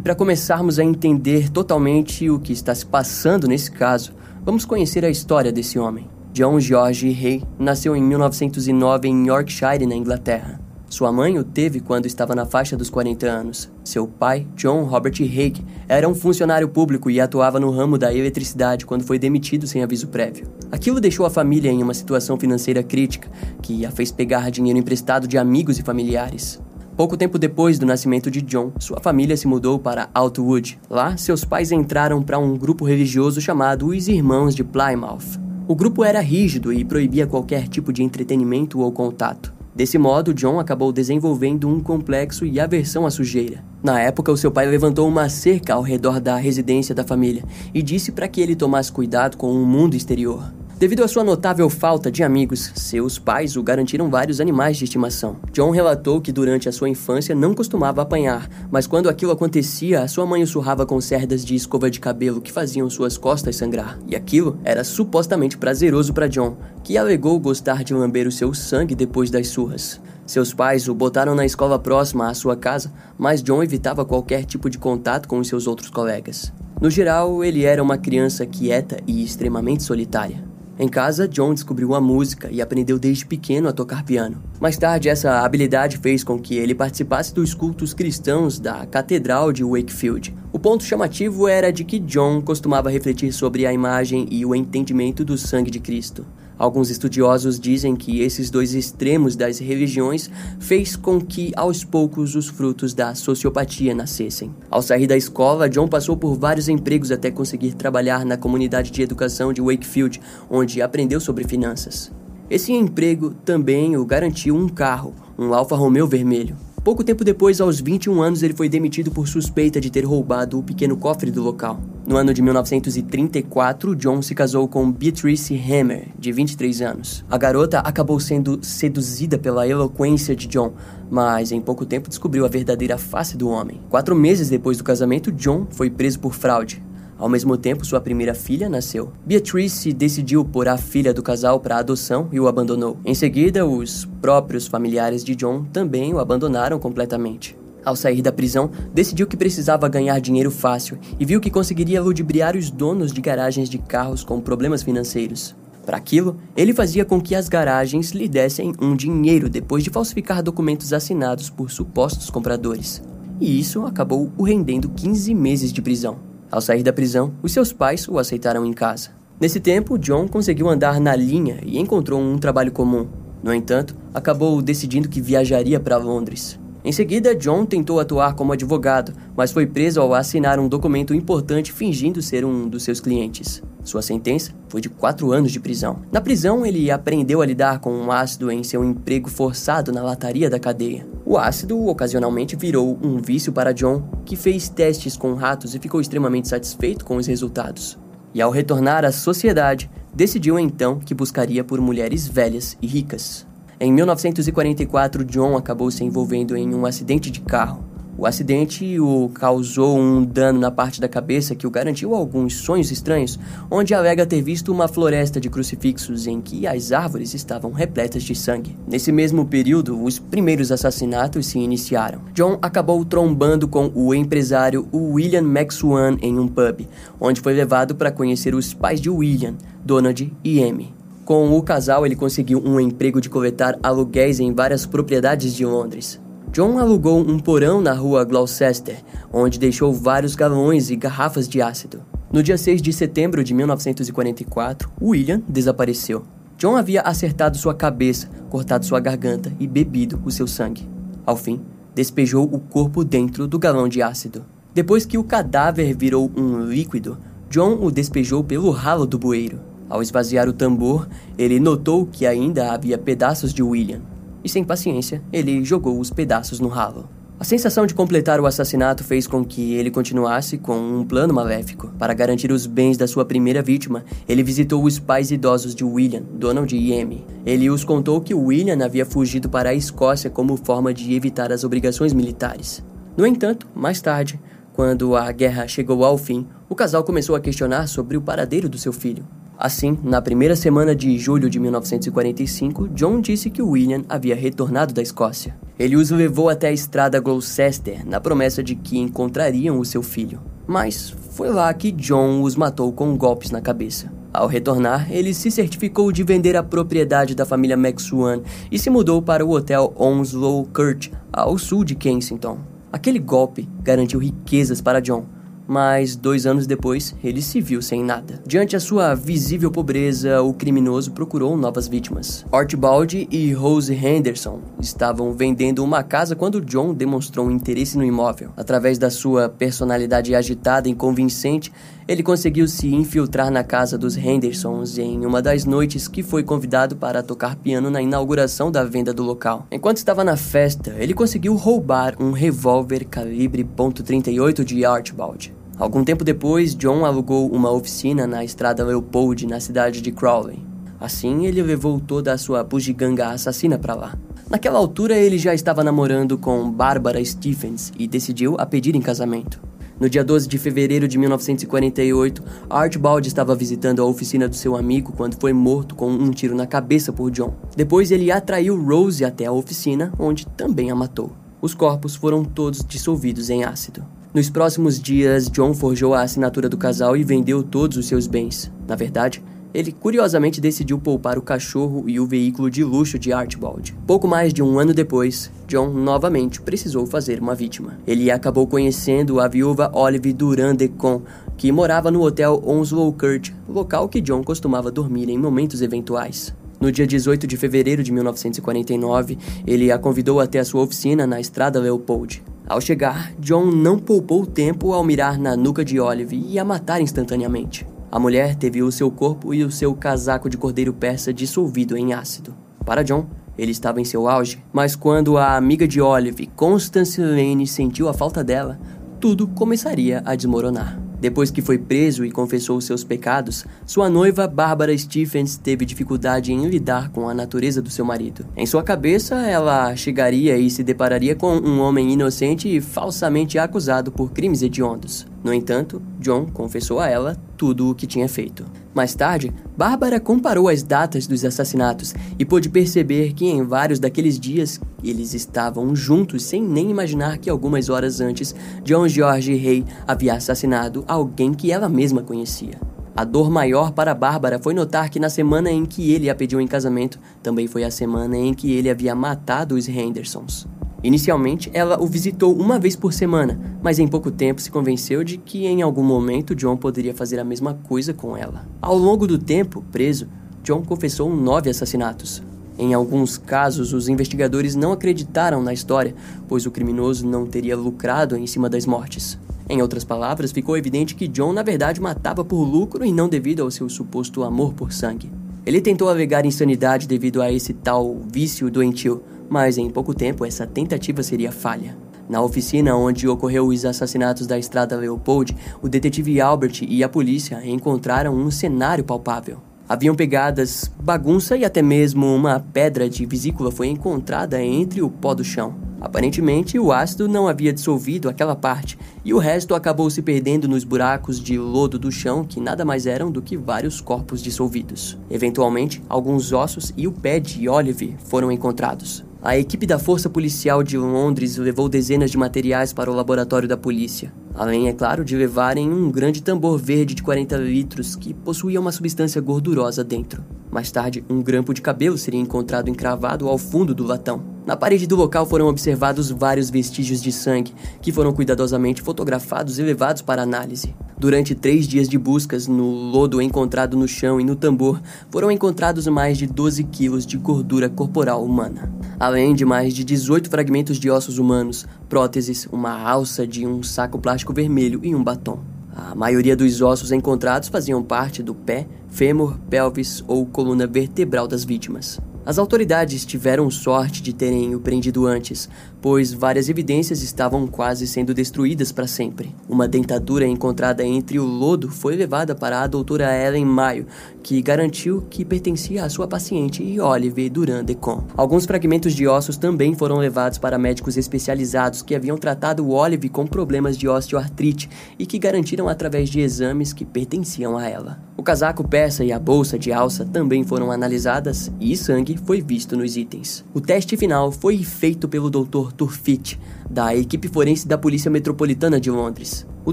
E 0.00 0.02
para 0.02 0.14
começarmos 0.14 0.78
a 0.78 0.82
entender 0.82 1.50
totalmente 1.50 2.30
o 2.30 2.40
que 2.40 2.54
está 2.54 2.74
se 2.74 2.86
passando 2.86 3.46
nesse 3.46 3.70
caso, 3.70 4.14
vamos 4.42 4.64
conhecer 4.64 5.04
a 5.04 5.10
história 5.10 5.52
desse 5.52 5.78
homem. 5.78 6.08
John 6.32 6.58
George 6.58 7.08
Hay 7.08 7.42
nasceu 7.58 7.94
em 7.94 8.02
1909 8.02 9.06
em 9.06 9.26
Yorkshire, 9.26 9.84
na 9.84 9.94
Inglaterra. 9.94 10.58
Sua 10.88 11.12
mãe 11.12 11.38
o 11.38 11.44
teve 11.44 11.80
quando 11.80 12.06
estava 12.06 12.34
na 12.34 12.46
faixa 12.46 12.78
dos 12.78 12.88
40 12.88 13.26
anos. 13.26 13.70
Seu 13.84 14.06
pai, 14.06 14.46
John 14.56 14.84
Robert 14.84 15.20
Haig, 15.20 15.62
era 15.86 16.08
um 16.08 16.14
funcionário 16.14 16.70
público 16.70 17.10
e 17.10 17.20
atuava 17.20 17.60
no 17.60 17.70
ramo 17.70 17.98
da 17.98 18.10
eletricidade 18.10 18.86
quando 18.86 19.04
foi 19.04 19.18
demitido 19.18 19.66
sem 19.66 19.82
aviso 19.82 20.08
prévio. 20.08 20.46
Aquilo 20.72 20.98
deixou 20.98 21.26
a 21.26 21.30
família 21.30 21.70
em 21.70 21.82
uma 21.82 21.92
situação 21.92 22.38
financeira 22.38 22.82
crítica, 22.82 23.30
que 23.60 23.84
a 23.84 23.90
fez 23.90 24.10
pegar 24.10 24.50
dinheiro 24.50 24.78
emprestado 24.78 25.28
de 25.28 25.36
amigos 25.36 25.78
e 25.78 25.82
familiares. 25.82 26.58
Pouco 27.00 27.16
tempo 27.16 27.38
depois 27.38 27.78
do 27.78 27.86
nascimento 27.86 28.30
de 28.30 28.42
John, 28.42 28.72
sua 28.78 29.00
família 29.00 29.34
se 29.34 29.48
mudou 29.48 29.78
para 29.78 30.10
Outwood. 30.12 30.78
Lá, 30.90 31.16
seus 31.16 31.46
pais 31.46 31.72
entraram 31.72 32.22
para 32.22 32.38
um 32.38 32.54
grupo 32.58 32.84
religioso 32.84 33.40
chamado 33.40 33.86
Os 33.86 34.06
Irmãos 34.06 34.54
de 34.54 34.62
Plymouth. 34.62 35.40
O 35.66 35.74
grupo 35.74 36.04
era 36.04 36.20
rígido 36.20 36.70
e 36.70 36.84
proibia 36.84 37.26
qualquer 37.26 37.68
tipo 37.68 37.90
de 37.90 38.02
entretenimento 38.02 38.80
ou 38.80 38.92
contato. 38.92 39.50
Desse 39.74 39.96
modo, 39.96 40.34
John 40.34 40.60
acabou 40.60 40.92
desenvolvendo 40.92 41.66
um 41.70 41.80
complexo 41.80 42.44
e 42.44 42.60
aversão 42.60 43.06
à 43.06 43.10
sujeira. 43.10 43.64
Na 43.82 43.98
época, 43.98 44.30
o 44.30 44.36
seu 44.36 44.50
pai 44.50 44.66
levantou 44.66 45.08
uma 45.08 45.26
cerca 45.30 45.72
ao 45.72 45.80
redor 45.80 46.20
da 46.20 46.36
residência 46.36 46.94
da 46.94 47.02
família 47.02 47.42
e 47.72 47.80
disse 47.80 48.12
para 48.12 48.28
que 48.28 48.42
ele 48.42 48.54
tomasse 48.54 48.92
cuidado 48.92 49.38
com 49.38 49.50
o 49.50 49.64
mundo 49.64 49.96
exterior. 49.96 50.52
Devido 50.80 51.04
à 51.04 51.08
sua 51.08 51.22
notável 51.22 51.68
falta 51.68 52.10
de 52.10 52.22
amigos, 52.22 52.72
seus 52.74 53.18
pais 53.18 53.54
o 53.54 53.62
garantiram 53.62 54.08
vários 54.08 54.40
animais 54.40 54.78
de 54.78 54.84
estimação. 54.84 55.36
John 55.52 55.68
relatou 55.68 56.22
que 56.22 56.32
durante 56.32 56.70
a 56.70 56.72
sua 56.72 56.88
infância 56.88 57.34
não 57.34 57.52
costumava 57.52 58.00
apanhar, 58.00 58.48
mas 58.70 58.86
quando 58.86 59.06
aquilo 59.06 59.30
acontecia, 59.30 60.00
a 60.00 60.08
sua 60.08 60.24
mãe 60.24 60.42
o 60.42 60.46
surrava 60.46 60.86
com 60.86 60.98
cerdas 60.98 61.44
de 61.44 61.54
escova 61.54 61.90
de 61.90 62.00
cabelo 62.00 62.40
que 62.40 62.50
faziam 62.50 62.88
suas 62.88 63.18
costas 63.18 63.56
sangrar. 63.56 63.98
E 64.08 64.16
aquilo 64.16 64.58
era 64.64 64.82
supostamente 64.82 65.58
prazeroso 65.58 66.14
para 66.14 66.28
John, 66.28 66.56
que 66.82 66.96
alegou 66.96 67.38
gostar 67.38 67.84
de 67.84 67.92
lamber 67.92 68.26
o 68.26 68.32
seu 68.32 68.54
sangue 68.54 68.94
depois 68.94 69.28
das 69.28 69.48
surras. 69.48 70.00
Seus 70.24 70.54
pais 70.54 70.88
o 70.88 70.94
botaram 70.94 71.34
na 71.34 71.44
escola 71.44 71.78
próxima 71.78 72.30
à 72.30 72.32
sua 72.32 72.56
casa, 72.56 72.90
mas 73.18 73.42
John 73.42 73.62
evitava 73.62 74.02
qualquer 74.02 74.46
tipo 74.46 74.70
de 74.70 74.78
contato 74.78 75.28
com 75.28 75.40
os 75.40 75.48
seus 75.48 75.66
outros 75.66 75.90
colegas. 75.90 76.50
No 76.80 76.88
geral, 76.88 77.44
ele 77.44 77.64
era 77.64 77.82
uma 77.82 77.98
criança 77.98 78.46
quieta 78.46 78.96
e 79.06 79.22
extremamente 79.22 79.82
solitária. 79.82 80.48
Em 80.82 80.88
casa, 80.88 81.28
John 81.28 81.52
descobriu 81.52 81.94
a 81.94 82.00
música 82.00 82.48
e 82.50 82.62
aprendeu 82.62 82.98
desde 82.98 83.26
pequeno 83.26 83.68
a 83.68 83.72
tocar 83.72 84.02
piano. 84.02 84.42
Mais 84.58 84.78
tarde, 84.78 85.10
essa 85.10 85.40
habilidade 85.40 85.98
fez 85.98 86.24
com 86.24 86.38
que 86.38 86.56
ele 86.56 86.74
participasse 86.74 87.34
dos 87.34 87.52
cultos 87.52 87.92
cristãos 87.92 88.58
da 88.58 88.86
Catedral 88.86 89.52
de 89.52 89.62
Wakefield. 89.62 90.34
O 90.50 90.58
ponto 90.58 90.82
chamativo 90.82 91.46
era 91.46 91.70
de 91.70 91.84
que 91.84 91.98
John 91.98 92.40
costumava 92.40 92.88
refletir 92.88 93.30
sobre 93.30 93.66
a 93.66 93.72
imagem 93.74 94.26
e 94.30 94.46
o 94.46 94.54
entendimento 94.54 95.22
do 95.22 95.36
sangue 95.36 95.70
de 95.70 95.80
Cristo. 95.80 96.24
Alguns 96.60 96.90
estudiosos 96.90 97.58
dizem 97.58 97.96
que 97.96 98.20
esses 98.20 98.50
dois 98.50 98.74
extremos 98.74 99.34
das 99.34 99.58
religiões 99.58 100.30
fez 100.58 100.94
com 100.94 101.18
que 101.18 101.52
aos 101.56 101.84
poucos 101.84 102.34
os 102.34 102.48
frutos 102.48 102.92
da 102.92 103.14
sociopatia 103.14 103.94
nascessem. 103.94 104.54
Ao 104.70 104.82
sair 104.82 105.06
da 105.06 105.16
escola, 105.16 105.70
John 105.70 105.88
passou 105.88 106.18
por 106.18 106.36
vários 106.36 106.68
empregos 106.68 107.10
até 107.10 107.30
conseguir 107.30 107.72
trabalhar 107.72 108.26
na 108.26 108.36
comunidade 108.36 108.90
de 108.90 109.00
educação 109.00 109.54
de 109.54 109.62
Wakefield, 109.62 110.20
onde 110.50 110.82
aprendeu 110.82 111.18
sobre 111.18 111.48
finanças. 111.48 112.12
Esse 112.50 112.74
emprego 112.74 113.30
também 113.42 113.96
o 113.96 114.04
garantiu 114.04 114.54
um 114.54 114.68
carro, 114.68 115.14
um 115.38 115.54
Alfa 115.54 115.74
Romeo 115.74 116.06
vermelho. 116.06 116.58
Pouco 116.84 117.02
tempo 117.02 117.24
depois, 117.24 117.58
aos 117.60 117.80
21 117.80 118.20
anos, 118.20 118.42
ele 118.42 118.52
foi 118.52 118.68
demitido 118.68 119.10
por 119.10 119.26
suspeita 119.26 119.80
de 119.80 119.90
ter 119.90 120.04
roubado 120.04 120.58
o 120.58 120.62
pequeno 120.62 120.96
cofre 120.96 121.30
do 121.30 121.42
local. 121.42 121.80
No 122.10 122.16
ano 122.16 122.34
de 122.34 122.42
1934, 122.42 123.94
John 123.94 124.20
se 124.20 124.34
casou 124.34 124.66
com 124.66 124.90
Beatrice 124.90 125.54
Hammer, 125.54 126.08
de 126.18 126.32
23 126.32 126.82
anos. 126.82 127.24
A 127.30 127.38
garota 127.38 127.78
acabou 127.78 128.18
sendo 128.18 128.58
seduzida 128.64 129.38
pela 129.38 129.68
eloquência 129.68 130.34
de 130.34 130.48
John, 130.48 130.72
mas 131.08 131.52
em 131.52 131.60
pouco 131.60 131.86
tempo 131.86 132.08
descobriu 132.08 132.44
a 132.44 132.48
verdadeira 132.48 132.98
face 132.98 133.36
do 133.36 133.48
homem. 133.48 133.80
Quatro 133.88 134.16
meses 134.16 134.48
depois 134.48 134.76
do 134.76 134.82
casamento, 134.82 135.30
John 135.30 135.68
foi 135.70 135.88
preso 135.88 136.18
por 136.18 136.34
fraude. 136.34 136.82
Ao 137.16 137.28
mesmo 137.28 137.56
tempo, 137.56 137.86
sua 137.86 138.00
primeira 138.00 138.34
filha 138.34 138.68
nasceu. 138.68 139.12
Beatrice 139.24 139.92
decidiu 139.92 140.44
pôr 140.44 140.66
a 140.66 140.76
filha 140.76 141.14
do 141.14 141.22
casal 141.22 141.60
para 141.60 141.78
adoção 141.78 142.28
e 142.32 142.40
o 142.40 142.48
abandonou. 142.48 142.98
Em 143.04 143.14
seguida, 143.14 143.64
os 143.64 144.04
próprios 144.20 144.66
familiares 144.66 145.22
de 145.22 145.36
John 145.36 145.62
também 145.72 146.12
o 146.12 146.18
abandonaram 146.18 146.80
completamente. 146.80 147.56
Ao 147.84 147.96
sair 147.96 148.22
da 148.22 148.32
prisão, 148.32 148.70
decidiu 148.92 149.26
que 149.26 149.36
precisava 149.36 149.88
ganhar 149.88 150.20
dinheiro 150.20 150.50
fácil 150.50 150.98
e 151.18 151.24
viu 151.24 151.40
que 151.40 151.50
conseguiria 151.50 152.02
ludibriar 152.02 152.56
os 152.56 152.70
donos 152.70 153.12
de 153.12 153.20
garagens 153.20 153.68
de 153.68 153.78
carros 153.78 154.22
com 154.22 154.40
problemas 154.40 154.82
financeiros. 154.82 155.56
Para 155.84 155.96
aquilo, 155.96 156.36
ele 156.56 156.74
fazia 156.74 157.04
com 157.04 157.20
que 157.20 157.34
as 157.34 157.48
garagens 157.48 158.10
lhe 158.10 158.28
dessem 158.28 158.72
um 158.80 158.94
dinheiro 158.94 159.48
depois 159.48 159.82
de 159.82 159.90
falsificar 159.90 160.42
documentos 160.42 160.92
assinados 160.92 161.48
por 161.48 161.70
supostos 161.70 162.28
compradores. 162.28 163.02
E 163.40 163.58
isso 163.58 163.86
acabou 163.86 164.30
o 164.36 164.42
rendendo 164.42 164.90
15 164.90 165.34
meses 165.34 165.72
de 165.72 165.80
prisão. 165.80 166.18
Ao 166.50 166.60
sair 166.60 166.82
da 166.82 166.92
prisão, 166.92 167.32
os 167.42 167.52
seus 167.52 167.72
pais 167.72 168.06
o 168.06 168.18
aceitaram 168.18 168.66
em 168.66 168.72
casa. 168.72 169.10
Nesse 169.40 169.58
tempo, 169.58 169.98
John 169.98 170.28
conseguiu 170.28 170.68
andar 170.68 171.00
na 171.00 171.16
linha 171.16 171.60
e 171.64 171.78
encontrou 171.78 172.20
um 172.20 172.36
trabalho 172.36 172.70
comum. 172.70 173.08
No 173.42 173.54
entanto, 173.54 173.96
acabou 174.12 174.60
decidindo 174.60 175.08
que 175.08 175.22
viajaria 175.22 175.80
para 175.80 175.96
Londres. 175.96 176.59
Em 176.82 176.92
seguida, 176.92 177.34
John 177.34 177.66
tentou 177.66 178.00
atuar 178.00 178.34
como 178.34 178.52
advogado, 178.52 179.12
mas 179.36 179.52
foi 179.52 179.66
preso 179.66 180.00
ao 180.00 180.14
assinar 180.14 180.58
um 180.58 180.66
documento 180.68 181.12
importante 181.12 181.72
fingindo 181.72 182.22
ser 182.22 182.42
um 182.42 182.68
dos 182.68 182.82
seus 182.82 183.00
clientes. 183.00 183.62
Sua 183.84 184.00
sentença 184.00 184.52
foi 184.68 184.80
de 184.80 184.88
quatro 184.88 185.30
anos 185.30 185.52
de 185.52 185.60
prisão. 185.60 186.00
Na 186.10 186.22
prisão, 186.22 186.64
ele 186.64 186.90
aprendeu 186.90 187.42
a 187.42 187.46
lidar 187.46 187.80
com 187.80 187.92
um 187.92 188.10
ácido 188.10 188.50
em 188.50 188.62
seu 188.62 188.82
emprego 188.82 189.28
forçado 189.28 189.92
na 189.92 190.02
lataria 190.02 190.48
da 190.48 190.58
cadeia. 190.58 191.06
O 191.24 191.36
ácido 191.36 191.86
ocasionalmente 191.86 192.56
virou 192.56 192.98
um 193.02 193.18
vício 193.18 193.52
para 193.52 193.74
John, 193.74 194.02
que 194.24 194.34
fez 194.34 194.68
testes 194.70 195.16
com 195.16 195.34
ratos 195.34 195.74
e 195.74 195.78
ficou 195.78 196.00
extremamente 196.00 196.48
satisfeito 196.48 197.04
com 197.04 197.16
os 197.16 197.26
resultados. 197.26 197.98
E 198.32 198.40
ao 198.40 198.50
retornar 198.50 199.04
à 199.04 199.12
sociedade, 199.12 199.90
decidiu 200.14 200.58
então 200.58 200.98
que 200.98 201.14
buscaria 201.14 201.62
por 201.62 201.80
mulheres 201.80 202.26
velhas 202.26 202.76
e 202.80 202.86
ricas. 202.86 203.49
Em 203.82 203.90
1944, 203.90 205.24
John 205.24 205.56
acabou 205.56 205.90
se 205.90 206.04
envolvendo 206.04 206.54
em 206.54 206.74
um 206.74 206.84
acidente 206.84 207.30
de 207.30 207.40
carro. 207.40 207.82
O 208.18 208.26
acidente 208.26 209.00
o 209.00 209.30
causou 209.30 209.98
um 209.98 210.22
dano 210.22 210.60
na 210.60 210.70
parte 210.70 211.00
da 211.00 211.08
cabeça 211.08 211.54
que 211.54 211.66
o 211.66 211.70
garantiu 211.70 212.14
alguns 212.14 212.56
sonhos 212.56 212.90
estranhos, 212.90 213.38
onde 213.70 213.94
alega 213.94 214.26
ter 214.26 214.42
visto 214.42 214.70
uma 214.70 214.86
floresta 214.86 215.40
de 215.40 215.48
crucifixos 215.48 216.26
em 216.26 216.42
que 216.42 216.66
as 216.66 216.92
árvores 216.92 217.32
estavam 217.32 217.72
repletas 217.72 218.22
de 218.22 218.34
sangue. 218.34 218.76
Nesse 218.86 219.10
mesmo 219.10 219.46
período, 219.46 219.98
os 220.04 220.18
primeiros 220.18 220.70
assassinatos 220.70 221.46
se 221.46 221.58
iniciaram. 221.58 222.20
John 222.34 222.58
acabou 222.60 223.02
trombando 223.02 223.66
com 223.66 223.90
o 223.94 224.14
empresário 224.14 224.86
William 224.92 225.40
McSwan 225.40 226.18
em 226.20 226.38
um 226.38 226.46
pub, 226.46 226.86
onde 227.18 227.40
foi 227.40 227.54
levado 227.54 227.94
para 227.94 228.12
conhecer 228.12 228.54
os 228.54 228.74
pais 228.74 229.00
de 229.00 229.08
William, 229.08 229.54
Donald 229.82 230.30
e 230.44 230.62
Amy. 230.62 230.99
Com 231.30 231.56
o 231.56 231.62
casal, 231.62 232.04
ele 232.04 232.16
conseguiu 232.16 232.60
um 232.66 232.80
emprego 232.80 233.20
de 233.20 233.30
coletar 233.30 233.78
aluguéis 233.84 234.40
em 234.40 234.52
várias 234.52 234.84
propriedades 234.84 235.54
de 235.54 235.64
Londres. 235.64 236.20
John 236.50 236.76
alugou 236.76 237.20
um 237.20 237.38
porão 237.38 237.80
na 237.80 237.92
rua 237.92 238.24
Gloucester, 238.24 238.96
onde 239.32 239.56
deixou 239.56 239.92
vários 239.92 240.34
galões 240.34 240.90
e 240.90 240.96
garrafas 240.96 241.48
de 241.48 241.62
ácido. 241.62 242.02
No 242.32 242.42
dia 242.42 242.58
6 242.58 242.82
de 242.82 242.92
setembro 242.92 243.44
de 243.44 243.54
1944, 243.54 244.90
William 245.00 245.40
desapareceu. 245.48 246.24
John 246.58 246.76
havia 246.76 247.02
acertado 247.02 247.56
sua 247.56 247.74
cabeça, 247.74 248.28
cortado 248.48 248.84
sua 248.84 248.98
garganta 248.98 249.52
e 249.60 249.68
bebido 249.68 250.20
o 250.24 250.32
seu 250.32 250.48
sangue. 250.48 250.88
Ao 251.24 251.36
fim, 251.36 251.60
despejou 251.94 252.42
o 252.42 252.58
corpo 252.58 253.04
dentro 253.04 253.46
do 253.46 253.56
galão 253.56 253.86
de 253.86 254.02
ácido. 254.02 254.44
Depois 254.74 255.06
que 255.06 255.16
o 255.16 255.22
cadáver 255.22 255.96
virou 255.96 256.28
um 256.36 256.64
líquido, 256.64 257.16
John 257.48 257.78
o 257.80 257.88
despejou 257.88 258.42
pelo 258.42 258.72
ralo 258.72 259.06
do 259.06 259.16
bueiro. 259.16 259.69
Ao 259.90 260.00
esvaziar 260.00 260.48
o 260.48 260.52
tambor, 260.52 261.08
ele 261.36 261.58
notou 261.58 262.06
que 262.06 262.24
ainda 262.24 262.72
havia 262.72 262.96
pedaços 262.96 263.52
de 263.52 263.62
William, 263.62 264.00
e 264.44 264.48
sem 264.48 264.62
paciência, 264.62 265.20
ele 265.32 265.64
jogou 265.64 265.98
os 265.98 266.10
pedaços 266.10 266.60
no 266.60 266.68
ralo. 266.68 267.08
A 267.40 267.44
sensação 267.44 267.86
de 267.86 267.94
completar 267.94 268.38
o 268.38 268.44
assassinato 268.44 269.02
fez 269.02 269.26
com 269.26 269.42
que 269.42 269.72
ele 269.72 269.90
continuasse 269.90 270.58
com 270.58 270.76
um 270.76 271.04
plano 271.06 271.32
maléfico. 271.32 271.90
Para 271.98 272.12
garantir 272.12 272.52
os 272.52 272.66
bens 272.66 272.98
da 272.98 273.08
sua 273.08 273.24
primeira 273.24 273.62
vítima, 273.62 274.04
ele 274.28 274.42
visitou 274.42 274.84
os 274.84 274.98
pais 274.98 275.30
idosos 275.30 275.74
de 275.74 275.82
William, 275.82 276.22
Donald 276.34 276.76
e 276.76 277.00
Amy. 277.00 277.24
Ele 277.46 277.70
os 277.70 277.82
contou 277.82 278.20
que 278.20 278.34
William 278.34 278.84
havia 278.84 279.06
fugido 279.06 279.48
para 279.48 279.70
a 279.70 279.74
Escócia 279.74 280.28
como 280.28 280.58
forma 280.58 280.92
de 280.92 281.14
evitar 281.14 281.50
as 281.50 281.64
obrigações 281.64 282.12
militares. 282.12 282.84
No 283.16 283.26
entanto, 283.26 283.66
mais 283.74 284.02
tarde, 284.02 284.38
quando 284.74 285.16
a 285.16 285.32
guerra 285.32 285.66
chegou 285.66 286.04
ao 286.04 286.18
fim, 286.18 286.46
o 286.68 286.74
casal 286.74 287.02
começou 287.02 287.34
a 287.34 287.40
questionar 287.40 287.86
sobre 287.86 288.18
o 288.18 288.22
paradeiro 288.22 288.68
do 288.68 288.76
seu 288.76 288.92
filho. 288.92 289.24
Assim, 289.62 289.98
na 290.02 290.22
primeira 290.22 290.56
semana 290.56 290.96
de 290.96 291.18
julho 291.18 291.50
de 291.50 291.60
1945, 291.60 292.88
John 292.88 293.20
disse 293.20 293.50
que 293.50 293.60
William 293.60 294.02
havia 294.08 294.34
retornado 294.34 294.94
da 294.94 295.02
Escócia. 295.02 295.54
Ele 295.78 295.96
os 295.96 296.10
levou 296.10 296.48
até 296.48 296.68
a 296.68 296.72
estrada 296.72 297.20
Gloucester, 297.20 298.00
na 298.08 298.18
promessa 298.18 298.62
de 298.62 298.74
que 298.74 298.98
encontrariam 298.98 299.78
o 299.78 299.84
seu 299.84 300.02
filho. 300.02 300.40
Mas 300.66 301.10
foi 301.32 301.50
lá 301.50 301.74
que 301.74 301.92
John 301.92 302.40
os 302.40 302.56
matou 302.56 302.90
com 302.90 303.14
golpes 303.18 303.50
na 303.50 303.60
cabeça. 303.60 304.10
Ao 304.32 304.46
retornar, 304.46 305.12
ele 305.12 305.34
se 305.34 305.50
certificou 305.50 306.10
de 306.10 306.22
vender 306.22 306.56
a 306.56 306.62
propriedade 306.62 307.34
da 307.34 307.44
família 307.44 307.76
McSwan 307.76 308.40
e 308.72 308.78
se 308.78 308.88
mudou 308.88 309.20
para 309.20 309.44
o 309.44 309.50
hotel 309.50 309.92
Onslow 309.94 310.66
Court, 310.72 311.10
ao 311.30 311.58
sul 311.58 311.84
de 311.84 311.94
Kensington. 311.94 312.60
Aquele 312.90 313.18
golpe 313.18 313.68
garantiu 313.82 314.20
riquezas 314.20 314.80
para 314.80 315.00
John, 315.00 315.26
mas 315.70 316.16
dois 316.16 316.46
anos 316.46 316.66
depois 316.66 317.14
ele 317.22 317.40
se 317.40 317.60
viu 317.60 317.80
sem 317.80 318.02
nada. 318.02 318.42
Diante 318.44 318.74
a 318.74 318.80
sua 318.80 319.14
visível 319.14 319.70
pobreza, 319.70 320.42
o 320.42 320.52
criminoso 320.52 321.12
procurou 321.12 321.56
novas 321.56 321.86
vítimas. 321.86 322.44
Archibald 322.50 323.28
e 323.30 323.52
Rose 323.52 323.94
Henderson 323.94 324.58
estavam 324.80 325.32
vendendo 325.32 325.84
uma 325.84 326.02
casa 326.02 326.34
quando 326.34 326.60
John 326.60 326.92
demonstrou 326.92 327.46
um 327.46 327.52
interesse 327.52 327.96
no 327.96 328.02
imóvel. 328.02 328.50
Através 328.56 328.98
da 328.98 329.10
sua 329.10 329.48
personalidade 329.48 330.34
agitada 330.34 330.88
e 330.88 330.94
convincente, 330.94 331.72
ele 332.08 332.24
conseguiu 332.24 332.66
se 332.66 332.92
infiltrar 332.92 333.48
na 333.52 333.62
casa 333.62 333.96
dos 333.96 334.16
Hendersons 334.16 334.98
em 334.98 335.24
uma 335.24 335.40
das 335.40 335.64
noites 335.64 336.08
que 336.08 336.24
foi 336.24 336.42
convidado 336.42 336.96
para 336.96 337.22
tocar 337.22 337.54
piano 337.54 337.88
na 337.88 338.02
inauguração 338.02 338.72
da 338.72 338.82
venda 338.82 339.14
do 339.14 339.22
local. 339.22 339.68
Enquanto 339.70 339.98
estava 339.98 340.24
na 340.24 340.36
festa, 340.36 340.96
ele 340.98 341.14
conseguiu 341.14 341.54
roubar 341.54 342.16
um 342.20 342.32
revólver 342.32 343.04
calibre 343.04 343.62
.38 343.62 344.64
de 344.64 344.84
Archibald. 344.84 345.59
Algum 345.80 346.04
tempo 346.04 346.22
depois, 346.22 346.74
John 346.74 347.06
alugou 347.06 347.50
uma 347.50 347.70
oficina 347.70 348.26
na 348.26 348.44
estrada 348.44 348.84
Leopold, 348.84 349.46
na 349.46 349.58
cidade 349.58 350.02
de 350.02 350.12
Crowley. 350.12 350.62
Assim, 351.00 351.46
ele 351.46 351.62
levou 351.62 351.98
toda 351.98 352.34
a 352.34 352.36
sua 352.36 352.62
bugiganga 352.62 353.28
assassina 353.28 353.78
para 353.78 353.94
lá. 353.94 354.14
Naquela 354.50 354.78
altura, 354.78 355.16
ele 355.16 355.38
já 355.38 355.54
estava 355.54 355.82
namorando 355.82 356.36
com 356.36 356.70
Barbara 356.70 357.24
Stephens 357.24 357.94
e 357.98 358.06
decidiu 358.06 358.56
a 358.58 358.66
pedir 358.66 358.94
em 358.94 359.00
casamento. 359.00 359.58
No 359.98 360.06
dia 360.06 360.22
12 360.22 360.46
de 360.46 360.58
fevereiro 360.58 361.08
de 361.08 361.16
1948, 361.16 362.44
Archibald 362.68 363.26
estava 363.26 363.54
visitando 363.54 364.02
a 364.02 364.04
oficina 364.04 364.46
do 364.46 364.56
seu 364.56 364.76
amigo 364.76 365.14
quando 365.16 365.40
foi 365.40 365.54
morto 365.54 365.94
com 365.94 366.10
um 366.10 366.30
tiro 366.30 366.54
na 366.54 366.66
cabeça 366.66 367.10
por 367.10 367.30
John. 367.30 367.54
Depois, 367.74 368.10
ele 368.10 368.30
atraiu 368.30 368.78
Rose 368.78 369.24
até 369.24 369.46
a 369.46 369.52
oficina, 369.52 370.12
onde 370.18 370.46
também 370.46 370.90
a 370.90 370.94
matou. 370.94 371.32
Os 371.62 371.72
corpos 371.72 372.14
foram 372.14 372.44
todos 372.44 372.84
dissolvidos 372.84 373.48
em 373.48 373.64
ácido. 373.64 374.04
Nos 374.32 374.48
próximos 374.48 375.00
dias, 375.00 375.50
John 375.50 375.74
forjou 375.74 376.14
a 376.14 376.22
assinatura 376.22 376.68
do 376.68 376.76
casal 376.76 377.16
e 377.16 377.24
vendeu 377.24 377.64
todos 377.64 377.96
os 377.96 378.06
seus 378.06 378.28
bens. 378.28 378.70
Na 378.86 378.94
verdade, 378.94 379.42
ele 379.74 379.90
curiosamente 379.90 380.60
decidiu 380.60 381.00
poupar 381.00 381.36
o 381.36 381.42
cachorro 381.42 382.04
e 382.06 382.20
o 382.20 382.26
veículo 382.28 382.70
de 382.70 382.84
luxo 382.84 383.18
de 383.18 383.32
Archibald. 383.32 383.92
Pouco 384.06 384.28
mais 384.28 384.54
de 384.54 384.62
um 384.62 384.78
ano 384.78 384.94
depois, 384.94 385.50
John 385.66 385.90
novamente 385.90 386.60
precisou 386.60 387.06
fazer 387.06 387.40
uma 387.40 387.56
vítima. 387.56 387.98
Ele 388.06 388.30
acabou 388.30 388.68
conhecendo 388.68 389.40
a 389.40 389.48
viúva 389.48 389.90
Olive 389.92 390.32
Duran 390.32 390.76
Decon, 390.76 391.22
que 391.56 391.72
morava 391.72 392.08
no 392.08 392.22
hotel 392.22 392.62
Onslow 392.64 393.12
Court, 393.12 393.50
local 393.68 394.08
que 394.08 394.20
John 394.20 394.44
costumava 394.44 394.92
dormir 394.92 395.28
em 395.28 395.38
momentos 395.38 395.82
eventuais. 395.82 396.54
No 396.80 396.92
dia 396.92 397.06
18 397.06 397.48
de 397.48 397.56
fevereiro 397.56 398.00
de 398.00 398.12
1949, 398.12 399.36
ele 399.66 399.90
a 399.90 399.98
convidou 399.98 400.38
até 400.38 400.60
a 400.60 400.64
sua 400.64 400.82
oficina 400.82 401.26
na 401.26 401.40
estrada 401.40 401.80
Leopold. 401.80 402.44
Ao 402.70 402.80
chegar, 402.80 403.32
John 403.40 403.66
não 403.66 403.98
poupou 403.98 404.46
tempo 404.46 404.92
ao 404.92 405.02
mirar 405.02 405.36
na 405.36 405.56
nuca 405.56 405.84
de 405.84 405.98
Olive 405.98 406.40
e 406.48 406.56
a 406.56 406.64
matar 406.64 407.00
instantaneamente. 407.00 407.84
A 408.12 408.16
mulher 408.16 408.54
teve 408.54 408.80
o 408.80 408.92
seu 408.92 409.10
corpo 409.10 409.52
e 409.52 409.64
o 409.64 409.72
seu 409.72 409.92
casaco 409.92 410.48
de 410.48 410.56
cordeiro 410.56 410.92
persa 410.92 411.34
dissolvido 411.34 411.96
em 411.96 412.12
ácido. 412.12 412.54
Para 412.86 413.02
John, 413.02 413.26
ele 413.58 413.72
estava 413.72 414.00
em 414.00 414.04
seu 414.04 414.28
auge, 414.28 414.62
mas 414.72 414.94
quando 414.94 415.36
a 415.36 415.56
amiga 415.56 415.88
de 415.88 416.00
Olive, 416.00 416.46
Constance 416.54 417.20
Lane, 417.20 417.66
sentiu 417.66 418.08
a 418.08 418.14
falta 418.14 418.44
dela, 418.44 418.78
tudo 419.18 419.48
começaria 419.48 420.22
a 420.24 420.36
desmoronar. 420.36 421.09
Depois 421.20 421.50
que 421.50 421.60
foi 421.60 421.76
preso 421.76 422.24
e 422.24 422.30
confessou 422.30 422.80
seus 422.80 423.04
pecados, 423.04 423.66
sua 423.84 424.08
noiva 424.08 424.46
Barbara 424.46 424.96
Stephens 424.96 425.56
teve 425.56 425.84
dificuldade 425.84 426.52
em 426.52 426.66
lidar 426.66 427.10
com 427.10 427.28
a 427.28 427.34
natureza 427.34 427.82
do 427.82 427.90
seu 427.90 428.04
marido. 428.04 428.46
Em 428.56 428.64
sua 428.64 428.82
cabeça, 428.82 429.36
ela 429.36 429.94
chegaria 429.96 430.56
e 430.56 430.70
se 430.70 430.82
depararia 430.82 431.34
com 431.34 431.56
um 431.58 431.80
homem 431.80 432.10
inocente 432.10 432.74
e 432.74 432.80
falsamente 432.80 433.58
acusado 433.58 434.10
por 434.10 434.32
crimes 434.32 434.62
hediondos. 434.62 435.26
No 435.44 435.52
entanto, 435.52 436.00
John 436.18 436.46
confessou 436.46 437.00
a 437.00 437.08
ela 437.08 437.36
tudo 437.56 437.90
o 437.90 437.94
que 437.94 438.06
tinha 438.06 438.28
feito. 438.28 438.64
Mais 438.94 439.14
tarde, 439.14 439.52
Bárbara 439.76 440.18
comparou 440.18 440.68
as 440.68 440.82
datas 440.82 441.26
dos 441.26 441.44
assassinatos 441.44 442.12
e 442.38 442.44
pôde 442.44 442.68
perceber 442.68 443.32
que 443.32 443.46
em 443.46 443.62
vários 443.62 444.00
daqueles 444.00 444.38
dias 444.38 444.80
eles 445.02 445.32
estavam 445.32 445.94
juntos 445.94 446.42
sem 446.42 446.62
nem 446.62 446.90
imaginar 446.90 447.38
que 447.38 447.48
algumas 447.48 447.88
horas 447.88 448.20
antes, 448.20 448.54
John 448.84 449.06
George 449.06 449.54
Rey 449.54 449.84
havia 450.06 450.34
assassinado 450.34 451.04
alguém 451.06 451.54
que 451.54 451.70
ela 451.70 451.88
mesma 451.88 452.22
conhecia. 452.22 452.78
A 453.16 453.24
dor 453.24 453.50
maior 453.50 453.92
para 453.92 454.14
Bárbara 454.14 454.58
foi 454.58 454.74
notar 454.74 455.08
que 455.08 455.20
na 455.20 455.28
semana 455.28 455.70
em 455.70 455.84
que 455.84 456.12
ele 456.12 456.30
a 456.30 456.34
pediu 456.34 456.60
em 456.60 456.66
casamento, 456.66 457.20
também 457.42 457.66
foi 457.66 457.84
a 457.84 457.90
semana 457.90 458.36
em 458.36 458.54
que 458.54 458.72
ele 458.72 458.90
havia 458.90 459.14
matado 459.14 459.74
os 459.74 459.88
Hendersons. 459.88 460.66
Inicialmente, 461.02 461.70
ela 461.72 462.00
o 462.00 462.06
visitou 462.06 462.54
uma 462.54 462.78
vez 462.78 462.94
por 462.94 463.12
semana, 463.12 463.58
mas 463.82 463.98
em 463.98 464.06
pouco 464.06 464.30
tempo 464.30 464.60
se 464.60 464.70
convenceu 464.70 465.24
de 465.24 465.38
que 465.38 465.66
em 465.66 465.80
algum 465.80 466.02
momento 466.02 466.54
John 466.54 466.76
poderia 466.76 467.14
fazer 467.14 467.38
a 467.38 467.44
mesma 467.44 467.74
coisa 467.74 468.12
com 468.12 468.36
ela. 468.36 468.66
Ao 468.82 468.96
longo 468.96 469.26
do 469.26 469.38
tempo, 469.38 469.82
preso, 469.90 470.28
John 470.62 470.82
confessou 470.82 471.34
nove 471.34 471.70
assassinatos. 471.70 472.42
Em 472.78 472.92
alguns 472.92 473.38
casos, 473.38 473.92
os 473.92 474.08
investigadores 474.08 474.74
não 474.74 474.92
acreditaram 474.92 475.62
na 475.62 475.72
história, 475.72 476.14
pois 476.46 476.66
o 476.66 476.70
criminoso 476.70 477.26
não 477.26 477.46
teria 477.46 477.76
lucrado 477.76 478.36
em 478.36 478.46
cima 478.46 478.68
das 478.68 478.84
mortes. 478.84 479.38
Em 479.68 479.80
outras 479.80 480.04
palavras, 480.04 480.52
ficou 480.52 480.76
evidente 480.76 481.14
que 481.14 481.28
John 481.28 481.52
na 481.52 481.62
verdade 481.62 482.00
matava 482.00 482.44
por 482.44 482.62
lucro 482.62 483.04
e 483.04 483.12
não 483.12 483.28
devido 483.28 483.62
ao 483.62 483.70
seu 483.70 483.88
suposto 483.88 484.42
amor 484.42 484.74
por 484.74 484.92
sangue. 484.92 485.30
Ele 485.64 485.80
tentou 485.80 486.08
alegar 486.08 486.44
insanidade 486.44 487.06
devido 487.06 487.40
a 487.40 487.52
esse 487.52 487.72
tal 487.72 488.18
vício 488.32 488.70
doentio, 488.70 489.22
mas 489.50 489.76
em 489.76 489.90
pouco 489.90 490.14
tempo 490.14 490.46
essa 490.46 490.66
tentativa 490.66 491.22
seria 491.22 491.52
falha. 491.52 491.94
Na 492.28 492.40
oficina 492.40 492.94
onde 492.94 493.26
ocorreu 493.26 493.66
os 493.66 493.84
assassinatos 493.84 494.46
da 494.46 494.56
estrada 494.56 494.96
Leopold, 494.96 495.56
o 495.82 495.88
detetive 495.88 496.40
Albert 496.40 496.84
e 496.88 497.02
a 497.02 497.08
polícia 497.08 497.60
encontraram 497.66 498.32
um 498.32 498.52
cenário 498.52 499.02
palpável. 499.02 499.58
Haviam 499.88 500.14
pegadas, 500.14 500.88
bagunça 501.02 501.56
e 501.56 501.64
até 501.64 501.82
mesmo 501.82 502.24
uma 502.32 502.60
pedra 502.60 503.10
de 503.10 503.26
vesícula 503.26 503.72
foi 503.72 503.88
encontrada 503.88 504.62
entre 504.62 505.02
o 505.02 505.10
pó 505.10 505.34
do 505.34 505.42
chão. 505.42 505.74
Aparentemente, 506.00 506.78
o 506.78 506.92
ácido 506.92 507.28
não 507.28 507.48
havia 507.48 507.72
dissolvido 507.72 508.28
aquela 508.28 508.54
parte, 508.54 508.96
e 509.24 509.34
o 509.34 509.38
resto 509.38 509.74
acabou 509.74 510.08
se 510.08 510.22
perdendo 510.22 510.68
nos 510.68 510.84
buracos 510.84 511.40
de 511.40 511.58
lodo 511.58 511.98
do 511.98 512.12
chão, 512.12 512.44
que 512.44 512.60
nada 512.60 512.84
mais 512.84 513.04
eram 513.04 513.32
do 513.32 513.42
que 513.42 513.56
vários 513.56 514.00
corpos 514.00 514.40
dissolvidos. 514.40 515.18
Eventualmente, 515.28 516.00
alguns 516.08 516.52
ossos 516.52 516.92
e 516.96 517.08
o 517.08 517.12
pé 517.12 517.40
de 517.40 517.68
Olive 517.68 518.16
foram 518.24 518.52
encontrados. 518.52 519.28
A 519.42 519.56
equipe 519.56 519.86
da 519.86 519.98
Força 519.98 520.28
Policial 520.28 520.82
de 520.82 520.98
Londres 520.98 521.56
levou 521.56 521.88
dezenas 521.88 522.30
de 522.30 522.36
materiais 522.36 522.92
para 522.92 523.10
o 523.10 523.14
laboratório 523.14 523.66
da 523.66 523.74
polícia. 523.74 524.30
Além, 524.54 524.86
é 524.86 524.92
claro, 524.92 525.24
de 525.24 525.34
levarem 525.34 525.90
um 525.90 526.10
grande 526.10 526.42
tambor 526.42 526.76
verde 526.76 527.14
de 527.14 527.22
40 527.22 527.56
litros 527.56 528.14
que 528.14 528.34
possuía 528.34 528.78
uma 528.78 528.92
substância 528.92 529.40
gordurosa 529.40 530.04
dentro. 530.04 530.44
Mais 530.70 530.92
tarde, 530.92 531.24
um 531.26 531.42
grampo 531.42 531.72
de 531.72 531.80
cabelo 531.80 532.18
seria 532.18 532.38
encontrado 532.38 532.90
encravado 532.90 533.48
ao 533.48 533.56
fundo 533.56 533.94
do 533.94 534.04
latão. 534.04 534.42
Na 534.66 534.76
parede 534.76 535.06
do 535.06 535.16
local 535.16 535.46
foram 535.46 535.68
observados 535.68 536.30
vários 536.30 536.68
vestígios 536.68 537.22
de 537.22 537.32
sangue, 537.32 537.74
que 538.02 538.12
foram 538.12 538.34
cuidadosamente 538.34 539.00
fotografados 539.00 539.78
e 539.78 539.82
levados 539.82 540.20
para 540.20 540.42
análise. 540.42 540.94
Durante 541.20 541.54
três 541.54 541.86
dias 541.86 542.08
de 542.08 542.16
buscas, 542.16 542.66
no 542.66 542.88
lodo 542.88 543.42
encontrado 543.42 543.94
no 543.94 544.08
chão 544.08 544.40
e 544.40 544.44
no 544.44 544.56
tambor, 544.56 545.02
foram 545.30 545.50
encontrados 545.50 546.06
mais 546.06 546.38
de 546.38 546.46
12 546.46 546.82
quilos 546.84 547.26
de 547.26 547.36
gordura 547.36 547.90
corporal 547.90 548.42
humana, 548.42 548.90
além 549.18 549.54
de 549.54 549.66
mais 549.66 549.92
de 549.92 550.02
18 550.02 550.48
fragmentos 550.48 550.98
de 550.98 551.10
ossos 551.10 551.36
humanos, 551.36 551.86
próteses, 552.08 552.66
uma 552.72 552.98
alça 553.02 553.46
de 553.46 553.66
um 553.66 553.82
saco 553.82 554.18
plástico 554.18 554.54
vermelho 554.54 554.98
e 555.02 555.14
um 555.14 555.22
batom. 555.22 555.60
A 555.94 556.14
maioria 556.14 556.56
dos 556.56 556.80
ossos 556.80 557.12
encontrados 557.12 557.68
faziam 557.68 558.02
parte 558.02 558.42
do 558.42 558.54
pé, 558.54 558.88
fêmur, 559.10 559.58
pelvis 559.68 560.24
ou 560.26 560.46
coluna 560.46 560.86
vertebral 560.86 561.46
das 561.46 561.64
vítimas. 561.64 562.18
As 562.46 562.58
autoridades 562.58 563.26
tiveram 563.26 563.70
sorte 563.70 564.22
de 564.22 564.32
terem 564.32 564.74
o 564.74 564.80
prendido 564.80 565.26
antes, 565.26 565.68
pois 566.00 566.32
várias 566.32 566.68
evidências 566.68 567.22
estavam 567.22 567.66
quase 567.66 568.06
sendo 568.06 568.32
destruídas 568.32 568.90
para 568.90 569.06
sempre. 569.06 569.54
Uma 569.68 569.86
dentadura 569.86 570.46
encontrada 570.46 571.04
entre 571.04 571.38
o 571.38 571.44
lodo 571.44 571.90
foi 571.90 572.16
levada 572.16 572.54
para 572.54 572.82
a 572.82 572.86
doutora 572.86 573.36
Ellen 573.36 573.66
Mayo, 573.66 574.06
que 574.42 574.60
garantiu 574.62 575.24
que 575.28 575.44
pertencia 575.44 576.04
à 576.04 576.08
sua 576.08 576.26
paciente 576.26 576.98
Olive 577.00 577.48
Durand 577.50 577.84
Decon. 577.84 578.24
Alguns 578.36 578.66
fragmentos 578.66 579.14
de 579.14 579.26
ossos 579.26 579.56
também 579.56 579.94
foram 579.94 580.16
levados 580.16 580.58
para 580.58 580.78
médicos 580.78 581.16
especializados 581.16 582.02
que 582.02 582.14
haviam 582.14 582.36
tratado 582.36 582.88
Olive 582.90 583.28
com 583.28 583.46
problemas 583.46 583.96
de 583.96 584.08
osteoartrite 584.08 584.88
e 585.18 585.26
que 585.26 585.38
garantiram 585.38 585.88
através 585.88 586.28
de 586.28 586.40
exames 586.40 586.92
que 586.92 587.04
pertenciam 587.04 587.76
a 587.76 587.88
ela. 587.88 588.18
O 588.36 588.42
casaco 588.42 588.86
persa 588.86 589.24
e 589.24 589.32
a 589.32 589.38
bolsa 589.38 589.78
de 589.78 589.92
alça 589.92 590.24
também 590.24 590.64
foram 590.64 590.90
analisadas 590.90 591.70
e 591.78 591.96
sangue 591.96 592.38
foi 592.38 592.62
visto 592.62 592.96
nos 592.96 593.16
itens. 593.16 593.64
O 593.74 593.80
teste 593.80 594.16
final 594.16 594.50
foi 594.50 594.78
feito 594.78 595.28
pelo 595.28 595.50
Dr. 595.50 595.92
Turfit, 595.94 596.58
da 596.90 597.14
equipe 597.14 597.46
forense 597.46 597.86
da 597.86 597.96
Polícia 597.96 598.30
Metropolitana 598.30 599.00
de 599.00 599.10
Londres. 599.10 599.64
O 599.84 599.92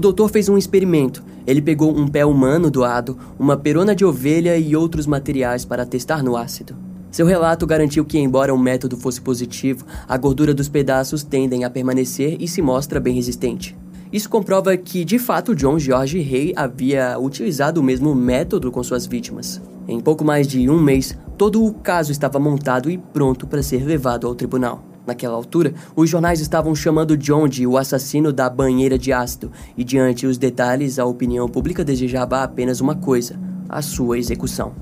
doutor 0.00 0.28
fez 0.28 0.48
um 0.48 0.58
experimento. 0.58 1.22
Ele 1.46 1.62
pegou 1.62 1.96
um 1.96 2.08
pé 2.08 2.26
humano 2.26 2.70
doado, 2.70 3.16
uma 3.38 3.56
perona 3.56 3.94
de 3.94 4.04
ovelha 4.04 4.58
e 4.58 4.74
outros 4.74 5.06
materiais 5.06 5.64
para 5.64 5.86
testar 5.86 6.22
no 6.22 6.36
ácido. 6.36 6.76
Seu 7.10 7.24
relato 7.24 7.66
garantiu 7.66 8.04
que, 8.04 8.18
embora 8.18 8.52
o 8.52 8.58
método 8.58 8.96
fosse 8.96 9.20
positivo, 9.20 9.86
a 10.06 10.16
gordura 10.16 10.52
dos 10.52 10.68
pedaços 10.68 11.22
tendem 11.22 11.64
a 11.64 11.70
permanecer 11.70 12.36
e 12.38 12.46
se 12.46 12.60
mostra 12.60 13.00
bem 13.00 13.14
resistente. 13.14 13.76
Isso 14.12 14.28
comprova 14.28 14.76
que, 14.76 15.04
de 15.04 15.18
fato, 15.18 15.54
John 15.54 15.78
George 15.78 16.18
Rey 16.18 16.52
havia 16.56 17.18
utilizado 17.18 17.80
o 17.80 17.84
mesmo 17.84 18.14
método 18.14 18.70
com 18.70 18.82
suas 18.82 19.06
vítimas. 19.06 19.60
Em 19.86 20.00
pouco 20.00 20.24
mais 20.24 20.46
de 20.46 20.68
um 20.68 20.80
mês, 20.80 21.16
todo 21.36 21.64
o 21.64 21.72
caso 21.72 22.12
estava 22.12 22.38
montado 22.38 22.90
e 22.90 22.98
pronto 22.98 23.46
para 23.46 23.62
ser 23.62 23.84
levado 23.84 24.26
ao 24.26 24.34
tribunal. 24.34 24.87
Naquela 25.08 25.36
altura, 25.36 25.72
os 25.96 26.10
jornais 26.10 26.38
estavam 26.38 26.74
chamando 26.74 27.16
John 27.16 27.48
de 27.48 27.66
o 27.66 27.78
assassino 27.78 28.30
da 28.30 28.50
banheira 28.50 28.98
de 28.98 29.10
ácido, 29.10 29.50
e 29.74 29.82
diante 29.82 30.26
os 30.26 30.36
detalhes, 30.36 30.98
a 30.98 31.06
opinião 31.06 31.48
pública 31.48 31.82
desejava 31.82 32.42
apenas 32.42 32.82
uma 32.82 32.94
coisa: 32.94 33.40
a 33.70 33.80
sua 33.80 34.18
execução. 34.18 34.74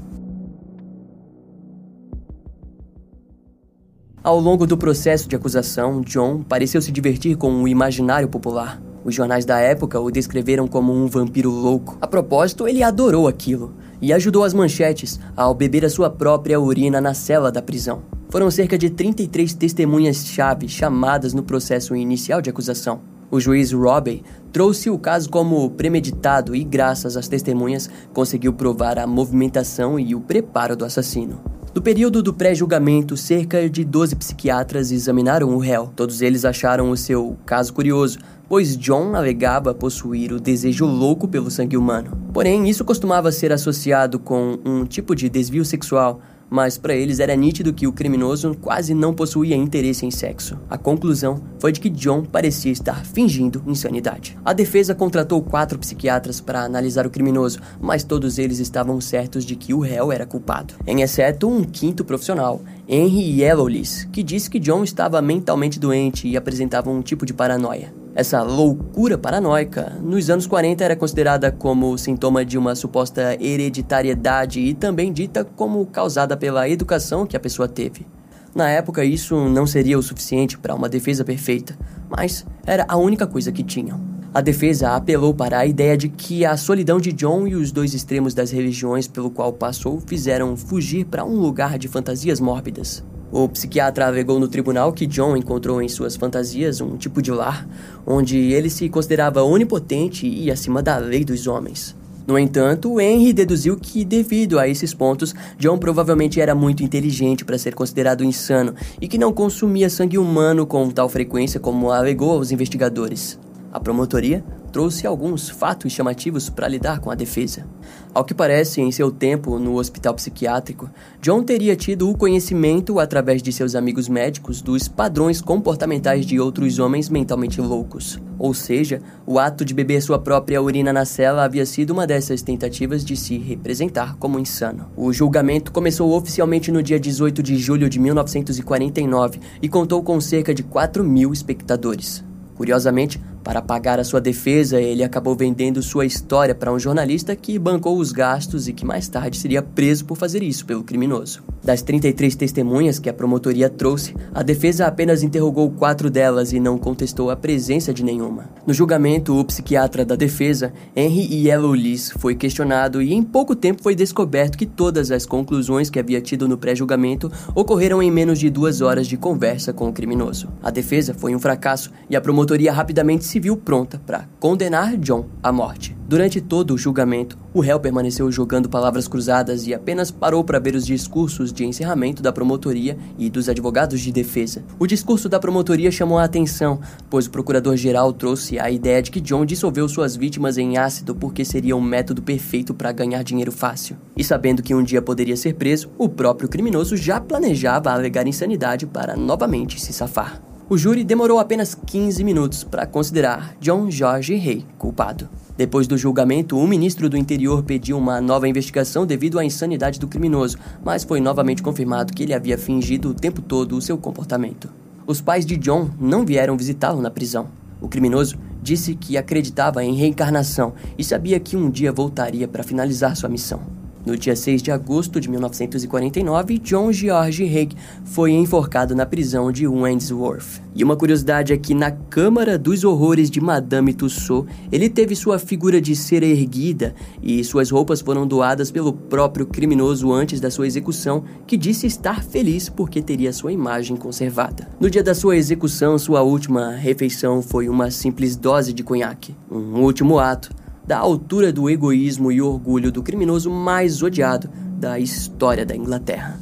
Ao 4.20 4.40
longo 4.40 4.66
do 4.66 4.76
processo 4.76 5.28
de 5.28 5.36
acusação, 5.36 6.00
John 6.00 6.42
pareceu 6.42 6.82
se 6.82 6.90
divertir 6.90 7.36
com 7.36 7.62
o 7.62 7.68
imaginário 7.68 8.26
popular. 8.26 8.82
Os 9.04 9.14
jornais 9.14 9.44
da 9.44 9.60
época 9.60 10.00
o 10.00 10.10
descreveram 10.10 10.66
como 10.66 10.92
um 10.92 11.06
vampiro 11.06 11.50
louco. 11.50 11.96
A 12.00 12.08
propósito, 12.08 12.66
ele 12.66 12.82
adorou 12.82 13.28
aquilo 13.28 13.76
e 14.02 14.12
ajudou 14.12 14.42
as 14.42 14.52
manchetes 14.52 15.20
ao 15.36 15.54
beber 15.54 15.84
a 15.84 15.88
sua 15.88 16.10
própria 16.10 16.58
urina 16.58 17.00
na 17.00 17.14
cela 17.14 17.52
da 17.52 17.62
prisão. 17.62 18.15
Foram 18.28 18.50
cerca 18.50 18.76
de 18.76 18.90
33 18.90 19.54
testemunhas-chave 19.54 20.68
chamadas 20.68 21.32
no 21.32 21.42
processo 21.42 21.94
inicial 21.94 22.42
de 22.42 22.50
acusação. 22.50 23.00
O 23.30 23.40
juiz 23.40 23.72
Robbie 23.72 24.22
trouxe 24.52 24.90
o 24.90 24.98
caso 24.98 25.30
como 25.30 25.70
premeditado 25.70 26.54
e, 26.54 26.64
graças 26.64 27.16
às 27.16 27.28
testemunhas, 27.28 27.88
conseguiu 28.12 28.52
provar 28.52 28.98
a 28.98 29.06
movimentação 29.06 29.98
e 29.98 30.14
o 30.14 30.20
preparo 30.20 30.76
do 30.76 30.84
assassino. 30.84 31.40
No 31.74 31.82
período 31.82 32.22
do 32.22 32.32
pré-julgamento, 32.32 33.16
cerca 33.16 33.68
de 33.68 33.84
12 33.84 34.16
psiquiatras 34.16 34.90
examinaram 34.90 35.54
o 35.54 35.58
réu. 35.58 35.92
Todos 35.94 36.22
eles 36.22 36.44
acharam 36.44 36.90
o 36.90 36.96
seu 36.96 37.36
caso 37.44 37.72
curioso, 37.72 38.18
pois 38.48 38.76
John 38.76 39.14
alegava 39.14 39.74
possuir 39.74 40.32
o 40.32 40.40
desejo 40.40 40.86
louco 40.86 41.28
pelo 41.28 41.50
sangue 41.50 41.76
humano. 41.76 42.16
Porém, 42.32 42.68
isso 42.68 42.84
costumava 42.84 43.30
ser 43.30 43.52
associado 43.52 44.18
com 44.18 44.58
um 44.64 44.84
tipo 44.84 45.14
de 45.14 45.28
desvio 45.28 45.64
sexual, 45.64 46.20
mas 46.50 46.78
para 46.78 46.94
eles 46.94 47.20
era 47.20 47.34
nítido 47.34 47.72
que 47.72 47.86
o 47.86 47.92
criminoso 47.92 48.56
quase 48.60 48.94
não 48.94 49.12
possuía 49.12 49.56
interesse 49.56 50.06
em 50.06 50.10
sexo. 50.10 50.58
A 50.70 50.78
conclusão 50.78 51.40
foi 51.58 51.72
de 51.72 51.80
que 51.80 51.90
John 51.90 52.24
parecia 52.24 52.72
estar 52.72 53.04
fingindo 53.04 53.62
insanidade. 53.66 54.38
A 54.44 54.52
defesa 54.52 54.94
contratou 54.94 55.42
quatro 55.42 55.78
psiquiatras 55.78 56.40
para 56.40 56.62
analisar 56.62 57.06
o 57.06 57.10
criminoso, 57.10 57.60
mas 57.80 58.04
todos 58.04 58.38
eles 58.38 58.58
estavam 58.58 59.00
certos 59.00 59.44
de 59.44 59.56
que 59.56 59.74
o 59.74 59.80
réu 59.80 60.12
era 60.12 60.26
culpado, 60.26 60.74
em 60.86 61.02
exceto 61.02 61.48
um 61.48 61.64
quinto 61.64 62.04
profissional, 62.04 62.60
Henry 62.88 63.40
Yellowlis, 63.40 64.08
que 64.12 64.22
disse 64.22 64.48
que 64.48 64.60
John 64.60 64.84
estava 64.84 65.20
mentalmente 65.20 65.78
doente 65.80 66.28
e 66.28 66.36
apresentava 66.36 66.90
um 66.90 67.02
tipo 67.02 67.26
de 67.26 67.34
paranoia. 67.34 68.05
Essa 68.16 68.42
loucura 68.42 69.18
paranoica, 69.18 69.92
nos 70.02 70.30
anos 70.30 70.46
40 70.46 70.82
era 70.82 70.96
considerada 70.96 71.52
como 71.52 71.98
sintoma 71.98 72.46
de 72.46 72.56
uma 72.56 72.74
suposta 72.74 73.36
hereditariedade 73.38 74.58
e 74.58 74.72
também 74.72 75.12
dita 75.12 75.44
como 75.44 75.84
causada 75.84 76.34
pela 76.34 76.66
educação 76.66 77.26
que 77.26 77.36
a 77.36 77.40
pessoa 77.40 77.68
teve. 77.68 78.06
Na 78.54 78.70
época, 78.70 79.04
isso 79.04 79.36
não 79.50 79.66
seria 79.66 79.98
o 79.98 80.02
suficiente 80.02 80.56
para 80.56 80.74
uma 80.74 80.88
defesa 80.88 81.26
perfeita, 81.26 81.76
mas 82.08 82.46
era 82.64 82.86
a 82.88 82.96
única 82.96 83.26
coisa 83.26 83.52
que 83.52 83.62
tinham. 83.62 84.00
A 84.32 84.40
defesa 84.40 84.96
apelou 84.96 85.34
para 85.34 85.58
a 85.58 85.66
ideia 85.66 85.94
de 85.94 86.08
que 86.08 86.42
a 86.42 86.56
solidão 86.56 86.98
de 86.98 87.12
John 87.12 87.46
e 87.46 87.54
os 87.54 87.70
dois 87.70 87.92
extremos 87.92 88.32
das 88.32 88.50
religiões 88.50 89.06
pelo 89.06 89.30
qual 89.30 89.52
passou 89.52 90.00
fizeram 90.00 90.56
fugir 90.56 91.04
para 91.04 91.22
um 91.22 91.36
lugar 91.36 91.78
de 91.78 91.86
fantasias 91.86 92.40
mórbidas. 92.40 93.04
O 93.30 93.48
psiquiatra 93.48 94.06
alegou 94.06 94.38
no 94.38 94.46
tribunal 94.48 94.92
que 94.92 95.06
John 95.06 95.36
encontrou 95.36 95.82
em 95.82 95.88
suas 95.88 96.14
fantasias 96.16 96.80
um 96.80 96.96
tipo 96.96 97.20
de 97.20 97.32
lar 97.32 97.66
onde 98.06 98.38
ele 98.38 98.70
se 98.70 98.88
considerava 98.88 99.42
onipotente 99.42 100.26
e 100.26 100.50
acima 100.50 100.82
da 100.82 100.96
lei 100.96 101.24
dos 101.24 101.46
homens. 101.46 101.94
No 102.26 102.36
entanto, 102.36 103.00
Henry 103.00 103.32
deduziu 103.32 103.76
que, 103.76 104.04
devido 104.04 104.58
a 104.58 104.66
esses 104.66 104.92
pontos, 104.92 105.32
John 105.58 105.78
provavelmente 105.78 106.40
era 106.40 106.56
muito 106.56 106.82
inteligente 106.82 107.44
para 107.44 107.56
ser 107.56 107.72
considerado 107.74 108.24
insano 108.24 108.74
e 109.00 109.06
que 109.06 109.16
não 109.16 109.32
consumia 109.32 109.88
sangue 109.88 110.18
humano 110.18 110.66
com 110.66 110.90
tal 110.90 111.08
frequência 111.08 111.60
como 111.60 111.92
alegou 111.92 112.32
aos 112.32 112.50
investigadores. 112.50 113.38
A 113.72 113.78
promotoria 113.78 114.44
trouxe 114.76 115.06
alguns 115.06 115.48
fatos 115.48 115.90
chamativos 115.90 116.50
para 116.50 116.68
lidar 116.68 117.00
com 117.00 117.10
a 117.10 117.14
defesa. 117.14 117.66
Ao 118.12 118.22
que 118.22 118.34
parece, 118.34 118.82
em 118.82 118.92
seu 118.92 119.10
tempo 119.10 119.58
no 119.58 119.76
hospital 119.78 120.12
psiquiátrico, 120.12 120.90
John 121.18 121.42
teria 121.42 121.74
tido 121.74 122.10
o 122.10 122.14
conhecimento, 122.14 123.00
através 123.00 123.42
de 123.42 123.50
seus 123.54 123.74
amigos 123.74 124.06
médicos, 124.06 124.60
dos 124.60 124.86
padrões 124.86 125.40
comportamentais 125.40 126.26
de 126.26 126.38
outros 126.38 126.78
homens 126.78 127.08
mentalmente 127.08 127.58
loucos. 127.58 128.20
Ou 128.38 128.52
seja, 128.52 129.00
o 129.24 129.38
ato 129.38 129.64
de 129.64 129.72
beber 129.72 130.02
sua 130.02 130.18
própria 130.18 130.60
urina 130.60 130.92
na 130.92 131.06
cela 131.06 131.44
havia 131.44 131.64
sido 131.64 131.92
uma 131.92 132.06
dessas 132.06 132.42
tentativas 132.42 133.02
de 133.02 133.16
se 133.16 133.38
representar 133.38 134.16
como 134.16 134.38
insano. 134.38 134.90
O 134.94 135.10
julgamento 135.10 135.72
começou 135.72 136.12
oficialmente 136.12 136.70
no 136.70 136.82
dia 136.82 137.00
18 137.00 137.42
de 137.42 137.56
julho 137.56 137.88
de 137.88 137.98
1949 137.98 139.40
e 139.62 139.70
contou 139.70 140.02
com 140.02 140.20
cerca 140.20 140.52
de 140.52 140.62
4 140.62 141.02
mil 141.02 141.32
espectadores. 141.32 142.22
Curiosamente, 142.56 143.20
para 143.46 143.62
pagar 143.62 144.00
a 144.00 144.02
sua 144.02 144.20
defesa, 144.20 144.80
ele 144.80 145.04
acabou 145.04 145.36
vendendo 145.36 145.80
sua 145.80 146.04
história 146.04 146.52
para 146.52 146.72
um 146.72 146.80
jornalista 146.80 147.36
que 147.36 147.56
bancou 147.60 147.96
os 147.96 148.10
gastos 148.10 148.66
e 148.66 148.72
que 148.72 148.84
mais 148.84 149.06
tarde 149.06 149.38
seria 149.38 149.62
preso 149.62 150.04
por 150.04 150.16
fazer 150.16 150.42
isso 150.42 150.66
pelo 150.66 150.82
criminoso. 150.82 151.44
Das 151.62 151.80
33 151.80 152.34
testemunhas 152.34 152.98
que 152.98 153.08
a 153.08 153.14
promotoria 153.14 153.70
trouxe, 153.70 154.16
a 154.34 154.42
defesa 154.42 154.86
apenas 154.86 155.22
interrogou 155.22 155.70
quatro 155.70 156.10
delas 156.10 156.52
e 156.52 156.58
não 156.58 156.76
contestou 156.76 157.30
a 157.30 157.36
presença 157.36 157.94
de 157.94 158.02
nenhuma. 158.04 158.50
No 158.66 158.74
julgamento, 158.74 159.38
o 159.38 159.44
psiquiatra 159.44 160.04
da 160.04 160.16
defesa, 160.16 160.72
Henry 160.96 161.46
Yellow 161.46 161.74
Liz, 161.74 162.10
foi 162.18 162.34
questionado 162.34 163.00
e 163.00 163.12
em 163.12 163.22
pouco 163.22 163.54
tempo 163.54 163.80
foi 163.80 163.94
descoberto 163.94 164.58
que 164.58 164.66
todas 164.66 165.12
as 165.12 165.24
conclusões 165.24 165.88
que 165.88 166.00
havia 166.00 166.20
tido 166.20 166.48
no 166.48 166.58
pré-julgamento 166.58 167.30
ocorreram 167.54 168.02
em 168.02 168.10
menos 168.10 168.40
de 168.40 168.50
duas 168.50 168.80
horas 168.80 169.06
de 169.06 169.16
conversa 169.16 169.72
com 169.72 169.88
o 169.88 169.92
criminoso. 169.92 170.48
A 170.60 170.70
defesa 170.70 171.14
foi 171.14 171.32
um 171.32 171.38
fracasso 171.38 171.92
e 172.10 172.16
a 172.16 172.20
promotoria 172.20 172.72
rapidamente 172.72 173.24
se 173.24 173.35
se 173.36 173.40
viu 173.40 173.54
pronta 173.54 174.00
para 174.06 174.26
condenar 174.40 174.96
John 174.96 175.26
à 175.42 175.52
morte. 175.52 175.94
Durante 176.08 176.40
todo 176.40 176.72
o 176.72 176.78
julgamento, 176.78 177.36
o 177.52 177.60
réu 177.60 177.78
permaneceu 177.78 178.32
jogando 178.32 178.66
palavras 178.66 179.06
cruzadas 179.06 179.66
e 179.66 179.74
apenas 179.74 180.10
parou 180.10 180.42
para 180.42 180.58
ver 180.58 180.74
os 180.74 180.86
discursos 180.86 181.52
de 181.52 181.62
encerramento 181.62 182.22
da 182.22 182.32
promotoria 182.32 182.96
e 183.18 183.28
dos 183.28 183.50
advogados 183.50 184.00
de 184.00 184.10
defesa. 184.10 184.64
O 184.78 184.86
discurso 184.86 185.28
da 185.28 185.38
promotoria 185.38 185.90
chamou 185.90 186.18
a 186.18 186.24
atenção, 186.24 186.80
pois 187.10 187.26
o 187.26 187.30
procurador-geral 187.30 188.10
trouxe 188.10 188.58
a 188.58 188.70
ideia 188.70 189.02
de 189.02 189.10
que 189.10 189.20
John 189.20 189.44
dissolveu 189.44 189.86
suas 189.86 190.16
vítimas 190.16 190.56
em 190.56 190.78
ácido 190.78 191.14
porque 191.14 191.44
seria 191.44 191.76
um 191.76 191.82
método 191.82 192.22
perfeito 192.22 192.72
para 192.72 192.90
ganhar 192.90 193.22
dinheiro 193.22 193.52
fácil. 193.52 193.98
E 194.16 194.24
sabendo 194.24 194.62
que 194.62 194.74
um 194.74 194.82
dia 194.82 195.02
poderia 195.02 195.36
ser 195.36 195.56
preso, 195.56 195.90
o 195.98 196.08
próprio 196.08 196.48
criminoso 196.48 196.96
já 196.96 197.20
planejava 197.20 197.90
alegar 197.90 198.26
insanidade 198.26 198.86
para 198.86 199.14
novamente 199.14 199.78
se 199.78 199.92
safar. 199.92 200.40
O 200.68 200.76
júri 200.76 201.04
demorou 201.04 201.38
apenas 201.38 201.76
15 201.76 202.24
minutos 202.24 202.64
para 202.64 202.88
considerar 202.88 203.54
John 203.60 203.88
George 203.88 204.34
Rey 204.34 204.66
culpado. 204.76 205.28
Depois 205.56 205.86
do 205.86 205.96
julgamento, 205.96 206.58
o 206.58 206.66
ministro 206.66 207.08
do 207.08 207.16
Interior 207.16 207.62
pediu 207.62 207.96
uma 207.96 208.20
nova 208.20 208.48
investigação 208.48 209.06
devido 209.06 209.38
à 209.38 209.44
insanidade 209.44 210.00
do 210.00 210.08
criminoso, 210.08 210.58
mas 210.84 211.04
foi 211.04 211.20
novamente 211.20 211.62
confirmado 211.62 212.12
que 212.12 212.24
ele 212.24 212.34
havia 212.34 212.58
fingido 212.58 213.10
o 213.10 213.14
tempo 213.14 213.40
todo 213.40 213.76
o 213.76 213.80
seu 213.80 213.96
comportamento. 213.96 214.68
Os 215.06 215.20
pais 215.20 215.46
de 215.46 215.56
John 215.56 215.88
não 216.00 216.26
vieram 216.26 216.56
visitá-lo 216.56 217.00
na 217.00 217.12
prisão. 217.12 217.46
O 217.80 217.86
criminoso 217.86 218.36
disse 218.60 218.96
que 218.96 219.16
acreditava 219.16 219.84
em 219.84 219.94
reencarnação 219.94 220.74
e 220.98 221.04
sabia 221.04 221.38
que 221.38 221.56
um 221.56 221.70
dia 221.70 221.92
voltaria 221.92 222.48
para 222.48 222.64
finalizar 222.64 223.14
sua 223.14 223.28
missão. 223.28 223.75
No 224.06 224.16
dia 224.16 224.36
6 224.36 224.62
de 224.62 224.70
agosto 224.70 225.20
de 225.20 225.28
1949, 225.28 226.58
John 226.58 226.92
George 226.92 227.42
Haig 227.42 227.74
foi 228.04 228.30
enforcado 228.30 228.94
na 228.94 229.04
prisão 229.04 229.50
de 229.50 229.66
Wandsworth. 229.66 230.62
E 230.76 230.84
uma 230.84 230.94
curiosidade 230.94 231.52
é 231.52 231.56
que 231.56 231.74
na 231.74 231.90
Câmara 231.90 232.56
dos 232.56 232.84
Horrores 232.84 233.28
de 233.28 233.40
Madame 233.40 233.92
Tussauds, 233.92 234.48
ele 234.70 234.88
teve 234.88 235.16
sua 235.16 235.40
figura 235.40 235.80
de 235.80 235.96
ser 235.96 236.22
erguida 236.22 236.94
e 237.20 237.42
suas 237.42 237.68
roupas 237.68 238.00
foram 238.00 238.28
doadas 238.28 238.70
pelo 238.70 238.92
próprio 238.92 239.44
criminoso 239.44 240.12
antes 240.12 240.38
da 240.38 240.52
sua 240.52 240.68
execução, 240.68 241.24
que 241.44 241.56
disse 241.56 241.88
estar 241.88 242.22
feliz 242.22 242.68
porque 242.68 243.02
teria 243.02 243.32
sua 243.32 243.52
imagem 243.52 243.96
conservada. 243.96 244.68
No 244.78 244.88
dia 244.88 245.02
da 245.02 245.16
sua 245.16 245.36
execução, 245.36 245.98
sua 245.98 246.22
última 246.22 246.70
refeição 246.70 247.42
foi 247.42 247.68
uma 247.68 247.90
simples 247.90 248.36
dose 248.36 248.72
de 248.72 248.84
conhaque, 248.84 249.34
um 249.50 249.80
último 249.80 250.20
ato 250.20 250.54
da 250.86 250.98
altura 250.98 251.52
do 251.52 251.68
egoísmo 251.68 252.30
e 252.30 252.40
orgulho 252.40 252.92
do 252.92 253.02
criminoso 253.02 253.50
mais 253.50 254.02
odiado 254.02 254.48
da 254.78 254.98
história 254.98 255.66
da 255.66 255.74
Inglaterra. 255.74 256.38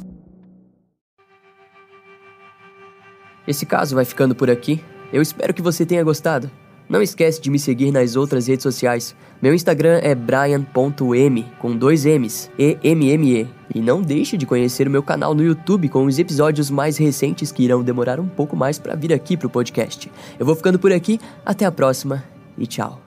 Esse 3.47 3.65
caso 3.65 3.95
vai 3.95 4.05
ficando 4.05 4.35
por 4.35 4.49
aqui. 4.49 4.83
Eu 5.13 5.21
espero 5.21 5.53
que 5.53 5.61
você 5.61 5.85
tenha 5.85 6.03
gostado. 6.03 6.49
Não 6.87 7.01
esquece 7.01 7.41
de 7.41 7.49
me 7.49 7.57
seguir 7.57 7.91
nas 7.91 8.15
outras 8.15 8.47
redes 8.47 8.63
sociais. 8.63 9.15
Meu 9.41 9.53
Instagram 9.53 9.99
é 10.03 10.13
brian.m 10.13 11.45
com 11.59 11.75
dois 11.75 12.05
M's, 12.05 12.51
E 12.57 12.77
M 12.83 13.09
M 13.09 13.41
E. 13.41 13.47
E 13.73 13.81
não 13.81 14.01
deixe 14.01 14.37
de 14.37 14.45
conhecer 14.45 14.87
o 14.87 14.91
meu 14.91 15.01
canal 15.01 15.33
no 15.33 15.43
YouTube 15.43 15.89
com 15.89 16.05
os 16.05 16.19
episódios 16.19 16.69
mais 16.69 16.97
recentes 16.97 17.51
que 17.51 17.63
irão 17.63 17.83
demorar 17.83 18.19
um 18.19 18.27
pouco 18.27 18.55
mais 18.55 18.77
para 18.77 18.95
vir 18.95 19.11
aqui 19.11 19.35
pro 19.35 19.49
podcast. 19.49 20.11
Eu 20.39 20.45
vou 20.45 20.55
ficando 20.55 20.77
por 20.77 20.91
aqui, 20.91 21.19
até 21.45 21.65
a 21.65 21.71
próxima 21.71 22.23
e 22.57 22.67
tchau. 22.67 23.04